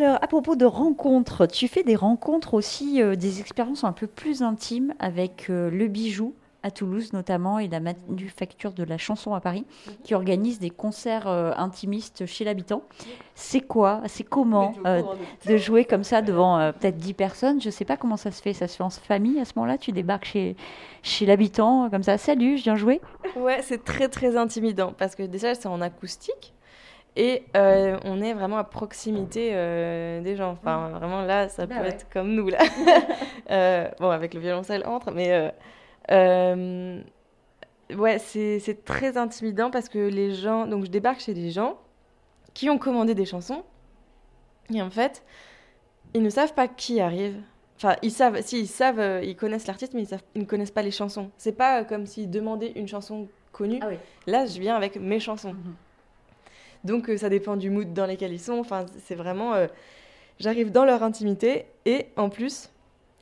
Alors, 0.02 0.18
à 0.20 0.26
propos 0.26 0.56
de 0.56 0.66
rencontres, 0.66 1.46
tu 1.46 1.68
fais 1.68 1.84
des 1.84 1.96
rencontres 1.96 2.56
aussi, 2.56 3.04
euh, 3.04 3.16
des 3.16 3.40
expériences 3.40 3.84
un 3.84 3.92
peu 3.92 4.08
plus 4.08 4.42
intimes 4.42 4.96
avec 5.00 5.46
euh, 5.52 5.70
Le 5.70 5.88
Bijou 5.88 6.34
à 6.64 6.72
Toulouse 6.72 7.14
notamment 7.14 7.60
et 7.60 7.68
la 7.68 7.80
Manufacture 7.80 8.74
de 8.74 8.84
la 8.84 8.98
Chanson 8.98 9.34
à 9.34 9.42
Paris, 9.42 9.66
qui 10.04 10.14
organise 10.14 10.60
des 10.60 10.70
concerts 10.70 11.28
euh, 11.28 11.52
intimistes 11.58 12.26
chez 12.26 12.44
l'habitant. 12.44 12.84
C'est 13.36 13.62
quoi, 13.62 14.02
c'est 14.06 14.24
comment 14.24 14.74
euh, 14.86 15.02
de 15.48 15.58
jouer 15.58 15.86
comme 15.86 16.04
ça 16.04 16.22
devant 16.22 16.60
euh, 16.60 16.72
peut-être 16.72 16.98
10 16.98 17.14
personnes? 17.14 17.62
Je 17.62 17.68
ne 17.68 17.72
sais 17.72 17.86
pas 17.86 17.98
comment 17.98 18.18
ça 18.18 18.32
se 18.32 18.42
fait. 18.42 18.54
Ça 18.54 18.68
se 18.68 18.78
fait 18.78 18.84
en 18.84 18.90
famille 18.90 19.40
à 19.40 19.46
ce 19.46 19.54
moment-là? 19.56 19.78
Tu 19.78 19.92
débarques 19.92 20.26
chez, 20.26 20.56
chez 21.02 21.26
l'habitant 21.26 21.90
comme 21.90 22.04
ça, 22.04 22.18
salut, 22.18 22.58
je 22.58 22.64
viens 22.64 22.76
jouer. 22.76 23.02
Ouais, 23.36 23.62
c'est 23.64 23.84
très 23.84 24.08
très 24.08 24.38
intimidant 24.38 24.94
parce 24.98 25.16
que 25.16 25.24
déjà 25.24 25.56
c'est 25.56 25.68
en 25.68 25.82
acoustique 25.82 26.54
et 27.16 27.44
euh, 27.58 27.98
on 28.06 28.22
est 28.22 28.34
vraiment 28.34 28.58
à 28.58 28.64
proximité 28.64 29.52
euh, 29.54 30.22
des 30.22 30.36
gens. 30.36 30.52
Enfin, 30.52 30.90
vraiment 30.90 31.22
là, 31.24 31.50
ça 31.50 31.66
Bah 31.66 31.76
peut 31.76 31.82
ouais. 31.82 31.90
être 31.90 32.08
comme 32.10 32.34
nous 32.34 32.48
là. 32.50 32.60
Euh, 33.50 33.90
bon, 34.00 34.10
avec 34.10 34.34
le 34.34 34.40
violoncelle 34.40 34.84
entre, 34.88 35.12
mais 35.12 35.52
ouais, 37.94 38.18
c'est 38.20 38.86
très 38.86 39.18
intimidant 39.18 39.72
parce 39.72 39.90
que 39.90 40.00
les 40.00 40.34
gens. 40.34 40.68
Donc, 40.68 40.86
je 40.86 40.90
débarque 40.92 41.20
chez 41.20 41.34
des 41.34 41.52
gens 41.52 41.78
qui 42.54 42.70
ont 42.70 42.78
commandé 42.78 43.16
des 43.16 43.26
chansons 43.26 43.64
et 44.74 44.82
en 44.82 44.90
fait, 44.90 45.24
ils 46.14 46.22
ne 46.22 46.30
savent 46.30 46.54
pas 46.54 46.68
qui 46.68 47.02
arrive. 47.02 47.42
Enfin, 47.78 47.96
ils 48.04 48.12
savent, 48.12 48.42
si 48.42 48.60
ils 48.62 48.68
savent, 48.68 49.22
ils 49.24 49.36
connaissent 49.36 49.68
l'artiste, 49.68 49.94
mais 49.96 50.04
ils, 50.04 50.08
savent- 50.08 50.22
ils 50.36 50.42
ne 50.42 50.46
connaissent 50.48 50.72
pas 50.72 50.84
les 50.84 50.92
chansons. 50.92 51.32
C'est 51.38 51.52
pas 51.58 51.84
comme 51.84 52.06
s'ils 52.06 52.30
demandaient 52.30 52.72
une 52.76 52.88
chanson 52.88 53.28
connue. 53.52 53.80
Ah 53.82 53.88
oui. 53.90 53.96
Là, 54.28 54.46
je 54.46 54.60
viens 54.60 54.76
avec 54.76 54.96
mes 54.98 55.20
chansons. 55.20 55.54
Mhm. 55.54 55.76
Donc 56.84 57.10
euh, 57.10 57.18
ça 57.18 57.30
dépend 57.30 57.56
du 57.56 57.70
mood 57.70 57.94
dans 57.94 58.06
lequel 58.06 58.34
ils 58.34 58.40
sont. 58.40 58.60
Enfin, 58.60 58.86
c'est 59.04 59.16
vraiment... 59.16 59.54
euh, 59.54 59.68
J'arrive 60.40 60.72
dans 60.72 60.86
leur 60.86 61.04
intimité 61.04 61.66
et 61.86 62.08
en 62.16 62.30
plus, 62.30 62.72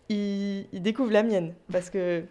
ils, 0.08 0.66
découvrent 0.72 1.12
la 1.12 1.24
mienne. 1.24 1.54
Parce 1.70 1.90
que 1.90 2.24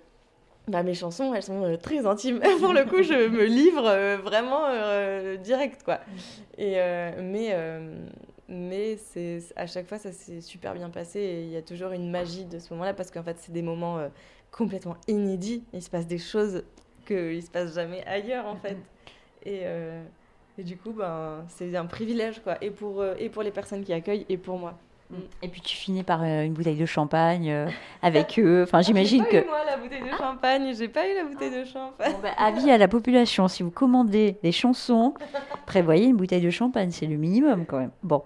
bah, 0.67 0.83
mes 0.83 0.95
chansons, 0.95 1.35
elles 1.35 1.43
sont 1.43 1.63
euh, 1.63 1.77
très 1.77 2.07
intimes. 2.07 2.41
Pour 2.61 2.73
le 2.73 2.85
coup, 2.85 3.03
je 3.03 3.29
me 3.29 3.45
livre 3.45 4.17
vraiment 4.23 4.67
direct, 5.37 5.83
quoi. 5.83 6.01
Et, 6.57 6.77
mais 7.23 7.55
mais 8.51 8.97
à 9.57 9.67
chaque 9.67 9.87
fois, 9.87 9.99
ça 9.99 10.11
s'est 10.11 10.41
super 10.41 10.73
bien 10.73 10.89
passé 10.89 11.21
et 11.21 11.43
il 11.43 11.51
y 11.51 11.57
a 11.57 11.63
toujours 11.63 11.93
une 11.93 12.11
magie 12.11 12.47
de 12.47 12.59
ce 12.59 12.73
moment-là 12.73 12.95
parce 12.95 13.11
qu'en 13.11 13.23
fait, 13.23 13.37
c'est 13.39 13.53
des 13.53 13.61
moments 13.61 13.99
complètement 14.51 14.97
inédits. 15.07 15.65
Il 15.75 15.83
se 15.83 15.91
passe 15.91 16.07
des 16.07 16.17
choses 16.17 16.65
qu'il 17.07 17.37
ne 17.37 17.41
se 17.43 17.51
passe 17.51 17.75
jamais 17.75 18.03
ailleurs, 18.07 18.47
en 18.47 18.57
fait. 18.57 18.79
Et, 19.45 19.67
et 20.59 20.65
du 20.65 20.77
coup, 20.77 20.93
ben, 20.93 21.45
c'est 21.49 21.75
un 21.77 21.87
privilège, 21.87 22.41
quoi, 22.43 22.57
et 22.61 22.71
pour, 22.71 23.01
euh, 23.01 23.15
et 23.19 23.29
pour 23.29 23.43
les 23.43 23.51
personnes 23.51 23.85
qui 23.85 23.93
accueillent, 23.93 24.27
et 24.29 24.37
pour 24.37 24.59
moi. 24.59 24.75
Et 25.41 25.49
puis 25.49 25.63
tu 25.63 25.75
finis 25.75 26.03
par 26.03 26.23
euh, 26.23 26.43
une 26.43 26.53
bouteille 26.53 26.77
de 26.77 26.85
champagne 26.85 27.51
euh, 27.51 27.69
avec 28.03 28.39
eux. 28.39 28.65
Enfin, 28.65 28.83
j'imagine 28.83 29.25
J'ai 29.25 29.39
pas 29.39 29.43
que. 29.43 29.47
eu, 29.47 29.49
moi, 29.49 29.65
la 29.65 29.77
bouteille 29.79 30.03
de 30.03 30.17
champagne, 30.17 30.75
j'ai 30.77 30.89
pas 30.89 31.09
eu 31.09 31.15
la 31.15 31.25
bouteille 31.25 31.51
de 31.51 31.65
champagne. 31.65 32.13
Bon, 32.13 32.19
bah, 32.23 32.33
avis 32.37 32.71
à 32.71 32.77
la 32.77 32.89
population, 32.89 33.49
si 33.49 33.63
vous 33.63 33.71
commandez 33.71 34.37
des 34.43 34.53
chansons, 34.53 35.15
prévoyez 35.65 36.07
une 36.07 36.17
bouteille 36.17 36.43
de 36.43 36.51
champagne, 36.51 36.91
c'est 36.91 37.07
le 37.07 37.17
minimum 37.17 37.65
quand 37.65 37.79
même. 37.79 37.93
Bon. 38.03 38.23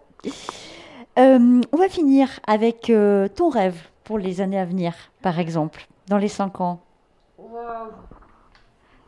Euh, 1.18 1.61
on 1.73 1.77
va 1.77 1.88
finir 1.88 2.29
avec 2.47 2.88
euh, 2.90 3.29
ton 3.29 3.49
rêve 3.49 3.81
pour 4.03 4.18
les 4.18 4.40
années 4.40 4.59
à 4.59 4.64
venir, 4.64 4.95
par 5.21 5.38
exemple, 5.38 5.87
dans 6.09 6.18
les 6.18 6.29
5 6.29 6.61
ans. 6.61 6.81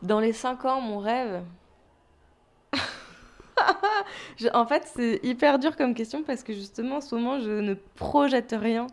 Dans 0.01 0.19
les 0.19 0.33
5 0.33 0.63
ans, 0.65 0.81
mon 0.81 0.99
rêve. 0.99 1.41
En 4.53 4.65
fait, 4.65 4.83
c'est 4.95 5.19
hyper 5.23 5.59
dur 5.59 5.75
comme 5.75 5.93
question 5.93 6.23
parce 6.23 6.43
que 6.43 6.53
justement, 6.53 6.97
en 6.97 7.01
ce 7.01 7.15
moment, 7.15 7.39
je 7.39 7.51
ne 7.51 7.73
projette 7.73 8.55
rien. 8.57 8.87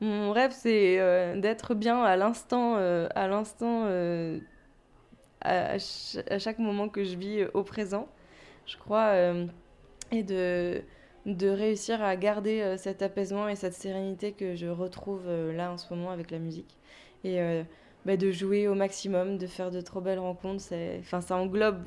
Mon 0.00 0.32
rêve, 0.32 0.52
c'est 0.54 0.98
euh, 1.00 1.40
d'être 1.40 1.74
bien 1.74 2.02
à 2.02 2.16
l'instant, 2.16 2.76
euh, 2.78 3.08
à 3.14 3.28
l'instant, 3.28 3.84
euh, 3.86 4.38
à, 5.40 5.72
à 5.72 5.78
ch- 5.78 6.24
à 6.30 6.38
chaque 6.38 6.58
moment 6.58 6.88
que 6.88 7.04
je 7.04 7.16
vis 7.16 7.44
au 7.54 7.62
présent, 7.62 8.08
je 8.66 8.76
crois, 8.76 9.14
et 10.12 10.22
de, 10.22 10.82
réussir 11.26 12.02
à 12.02 12.16
garder 12.16 12.76
cet 12.78 13.02
apaisement 13.02 13.48
et 13.48 13.56
cette 13.56 13.74
sérénité 13.74 14.32
que 14.32 14.54
je 14.56 14.66
retrouve 14.66 15.28
là 15.52 15.72
en 15.72 15.78
ce 15.78 15.92
moment 15.94 16.10
avec 16.10 16.30
la 16.30 16.38
musique. 16.38 16.76
Et 17.24 17.38
bah, 18.06 18.16
de 18.16 18.30
jouer 18.30 18.68
au 18.68 18.74
maximum, 18.74 19.38
de 19.38 19.46
faire 19.46 19.70
de 19.70 19.80
trop 19.80 20.00
belles 20.00 20.18
rencontres. 20.18 20.62
ça 20.62 21.36
englobe 21.36 21.84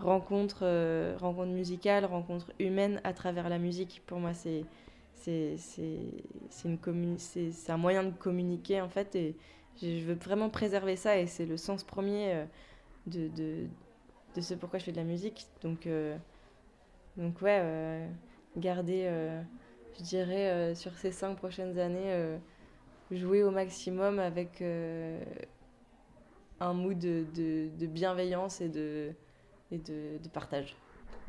rencontres, 0.00 0.60
euh, 0.62 1.16
rencontres 1.20 1.52
musicales, 1.52 2.04
rencontres 2.04 2.52
humaines 2.58 3.00
à 3.04 3.12
travers 3.12 3.48
la 3.48 3.58
musique. 3.58 4.02
Pour 4.06 4.18
moi, 4.18 4.34
c'est 4.34 4.64
c'est 5.14 5.56
c'est 6.48 7.72
un 7.72 7.76
moyen 7.76 8.04
de 8.04 8.10
communiquer 8.10 8.80
en 8.80 8.88
fait 8.88 9.14
et 9.14 9.36
je 9.82 10.04
veux 10.04 10.14
vraiment 10.14 10.50
préserver 10.50 10.96
ça 10.96 11.16
et 11.18 11.26
c'est 11.26 11.46
le 11.46 11.56
sens 11.56 11.84
premier 11.84 12.34
euh, 12.34 12.44
de, 13.06 13.28
de, 13.28 13.66
de, 14.34 14.40
ce 14.40 14.54
pourquoi 14.54 14.78
je 14.78 14.84
fais 14.84 14.92
de 14.92 14.96
la 14.96 15.04
musique. 15.04 15.46
Donc, 15.62 15.86
euh, 15.86 16.16
donc 17.16 17.40
ouais, 17.42 17.60
euh, 17.62 18.06
garder, 18.56 19.08
je 19.98 20.02
dirais, 20.02 20.74
sur 20.74 20.96
ces 20.98 21.12
cinq 21.12 21.36
prochaines 21.36 21.78
années, 21.78 22.38
jouer 23.10 23.42
au 23.42 23.50
maximum 23.50 24.18
avec 24.18 24.62
un 26.60 26.72
mood 26.72 26.98
de, 26.98 27.24
de, 27.78 27.86
bienveillance 27.86 28.60
et 28.60 28.68
de, 28.68 29.12
et 29.70 29.78
de, 29.78 30.18
de 30.22 30.28
partage. 30.28 30.76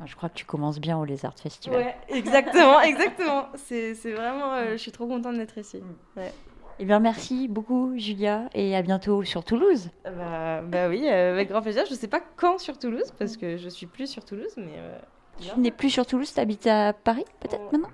Je 0.04 0.16
crois 0.16 0.28
que 0.28 0.34
tu 0.34 0.44
commences 0.44 0.80
bien 0.80 0.98
au 0.98 1.04
Lézard 1.04 1.38
Festival. 1.38 1.78
Ouais, 1.78 1.96
exactement, 2.08 2.80
exactement. 2.82 3.46
C'est 3.56 3.92
vraiment, 4.12 4.72
je 4.72 4.76
suis 4.76 4.90
trop 4.90 5.06
contente 5.06 5.36
d'être 5.36 5.58
ici. 5.58 5.78
Mm. 5.78 6.18
Ouais. 6.20 6.32
Eh 6.78 6.84
bien, 6.84 6.98
merci 6.98 7.48
beaucoup, 7.48 7.92
Julia, 7.96 8.48
et 8.54 8.74
à 8.74 8.82
bientôt 8.82 9.22
sur 9.22 9.44
Toulouse. 9.44 9.90
Bah, 10.04 10.62
bah 10.62 10.88
oui, 10.88 11.06
euh, 11.06 11.32
avec 11.32 11.50
grand 11.50 11.62
plaisir. 11.62 11.84
Je 11.86 11.92
ne 11.92 11.96
sais 11.96 12.08
pas 12.08 12.20
quand 12.36 12.58
sur 12.58 12.78
Toulouse, 12.78 13.12
parce 13.18 13.36
que 13.36 13.56
je 13.56 13.68
suis 13.68 13.86
plus 13.86 14.06
sur 14.08 14.24
Toulouse, 14.24 14.52
mais. 14.56 14.74
Euh, 14.78 14.98
tu 15.40 15.60
n'es 15.60 15.70
plus 15.70 15.90
sur 15.90 16.06
Toulouse, 16.06 16.32
tu 16.32 16.40
habites 16.40 16.66
à 16.66 16.92
Paris, 16.92 17.24
peut-être 17.40 17.72
maintenant 17.72 17.88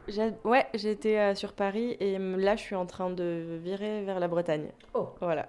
Ouais, 0.44 0.66
j'étais 0.74 1.18
euh, 1.18 1.34
sur 1.34 1.52
Paris 1.52 1.96
et 2.00 2.18
là, 2.18 2.56
je 2.56 2.62
suis 2.62 2.74
en 2.74 2.86
train 2.86 3.10
de 3.10 3.58
virer 3.62 4.02
vers 4.04 4.20
la 4.20 4.28
Bretagne. 4.28 4.68
Oh 4.94 5.08
Voilà. 5.20 5.48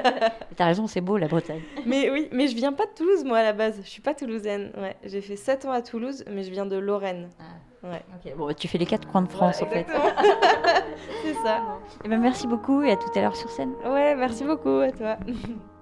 T'as 0.56 0.66
raison, 0.66 0.86
c'est 0.86 1.00
beau 1.00 1.16
la 1.18 1.28
Bretagne. 1.28 1.62
mais 1.86 2.10
oui, 2.10 2.28
mais 2.32 2.48
je 2.48 2.56
viens 2.56 2.72
pas 2.72 2.86
de 2.86 2.92
Toulouse, 2.92 3.24
moi, 3.24 3.38
à 3.38 3.42
la 3.42 3.52
base. 3.52 3.80
Je 3.82 3.88
suis 3.88 4.02
pas 4.02 4.14
toulousaine. 4.14 4.72
Ouais, 4.76 4.96
j'ai 5.04 5.20
fait 5.20 5.36
7 5.36 5.66
ans 5.66 5.72
à 5.72 5.82
Toulouse, 5.82 6.24
mais 6.30 6.42
je 6.42 6.50
viens 6.50 6.66
de 6.66 6.76
Lorraine. 6.76 7.30
Ah. 7.38 7.88
Ouais. 7.88 8.34
Bon, 8.36 8.52
tu 8.52 8.66
fais 8.68 8.78
les 8.78 8.86
quatre 8.86 9.06
coins 9.06 9.22
de 9.22 9.28
France 9.28 9.62
en 9.62 9.66
fait. 9.66 9.86
C'est 11.22 11.34
ça. 11.34 11.58
Et 11.58 12.06
eh 12.06 12.08
ben, 12.08 12.18
merci 12.18 12.46
beaucoup 12.46 12.82
et 12.82 12.90
à 12.90 12.96
tout 12.96 13.10
à 13.14 13.20
l'heure 13.20 13.36
sur 13.36 13.50
scène. 13.50 13.74
Ouais, 13.84 14.16
merci 14.16 14.44
beaucoup 14.44 14.80
à 14.80 14.90
toi. 14.90 15.16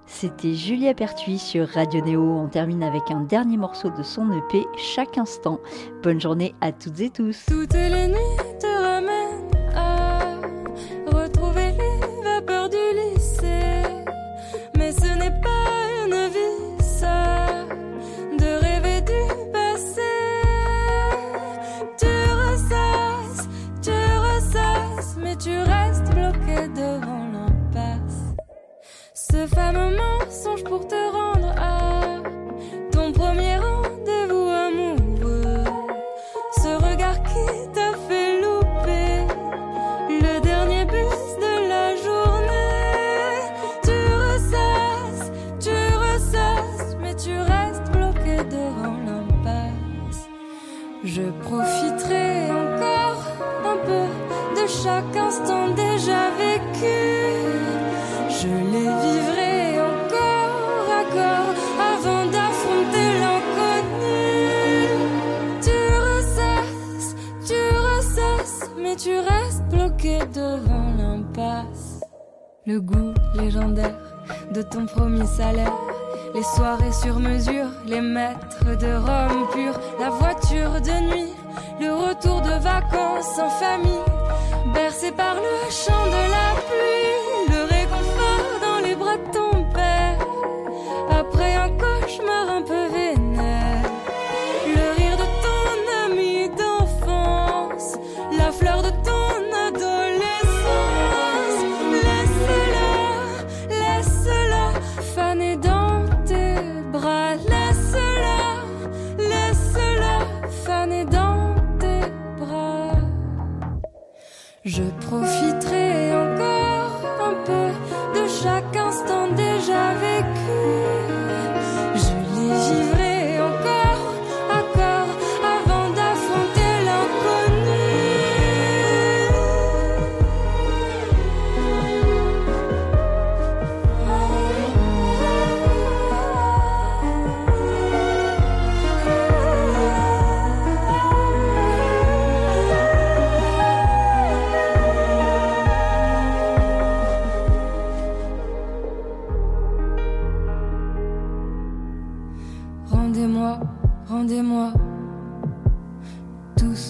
C'était 0.07 0.53
Julia 0.53 0.93
Pertuis 0.93 1.39
sur 1.39 1.67
Radio 1.67 2.01
Néo. 2.01 2.21
On 2.21 2.47
termine 2.47 2.83
avec 2.83 3.09
un 3.09 3.21
dernier 3.21 3.57
morceau 3.57 3.89
de 3.89 4.03
son 4.03 4.31
EP, 4.31 4.65
Chaque 4.77 5.17
instant. 5.17 5.59
Bonne 6.03 6.21
journée 6.21 6.53
à 6.61 6.71
toutes 6.71 6.99
et 6.99 7.09
tous. 7.09 7.45
Toutes 7.47 7.73
les 7.73 8.07
nuits 8.07 8.44
mensonge 30.55 30.63
pour 30.63 30.87
te 30.87 31.14
Le 72.75 72.81
goût 72.81 73.13
légendaire 73.35 73.95
de 74.53 74.61
ton 74.61 74.85
promis 74.85 75.25
salaire. 75.25 75.71
Les 76.33 76.43
soirées 76.43 76.91
sur 76.91 77.21
mesure, 77.21 77.69
les 77.87 78.01
maîtres 78.01 78.75
de 78.77 78.91
Rome 78.97 79.47
pur, 79.53 79.79
la 79.97 80.09
voiture 80.09 80.81
de 80.81 81.09
nuit, 81.09 81.33
le 81.79 81.93
retour 81.93 82.41
de 82.41 82.51
vacances 82.61 83.39
en 83.39 83.49
famille, 83.49 84.03
bercé 84.73 85.13
par 85.13 85.35
le 85.35 85.71
chant 85.71 86.05
de 86.07 86.23
la 86.35 86.64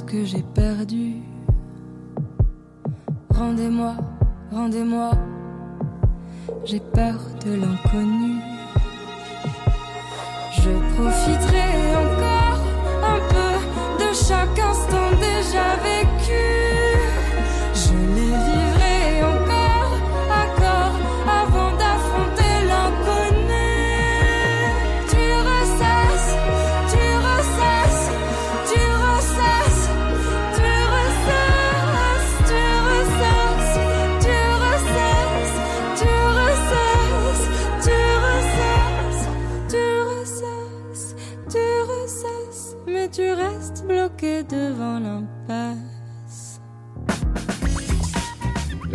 que 0.03 0.25
j'ai 0.25 0.43
perdu. 0.53 1.15
Rendez-moi, 3.29 3.95
rendez-moi, 4.51 5.11
j'ai 6.65 6.79
peur 6.79 7.19
de 7.45 7.55
l'inconnu. 7.55 8.39
Je 10.51 10.71
profiterai 10.95 11.95
encore 12.03 12.61
un 13.03 13.19
peu 13.33 14.03
de 14.03 14.13
chaque 14.13 14.59
instant 14.59 15.11
déjà 15.19 15.75
vécu. 15.83 16.54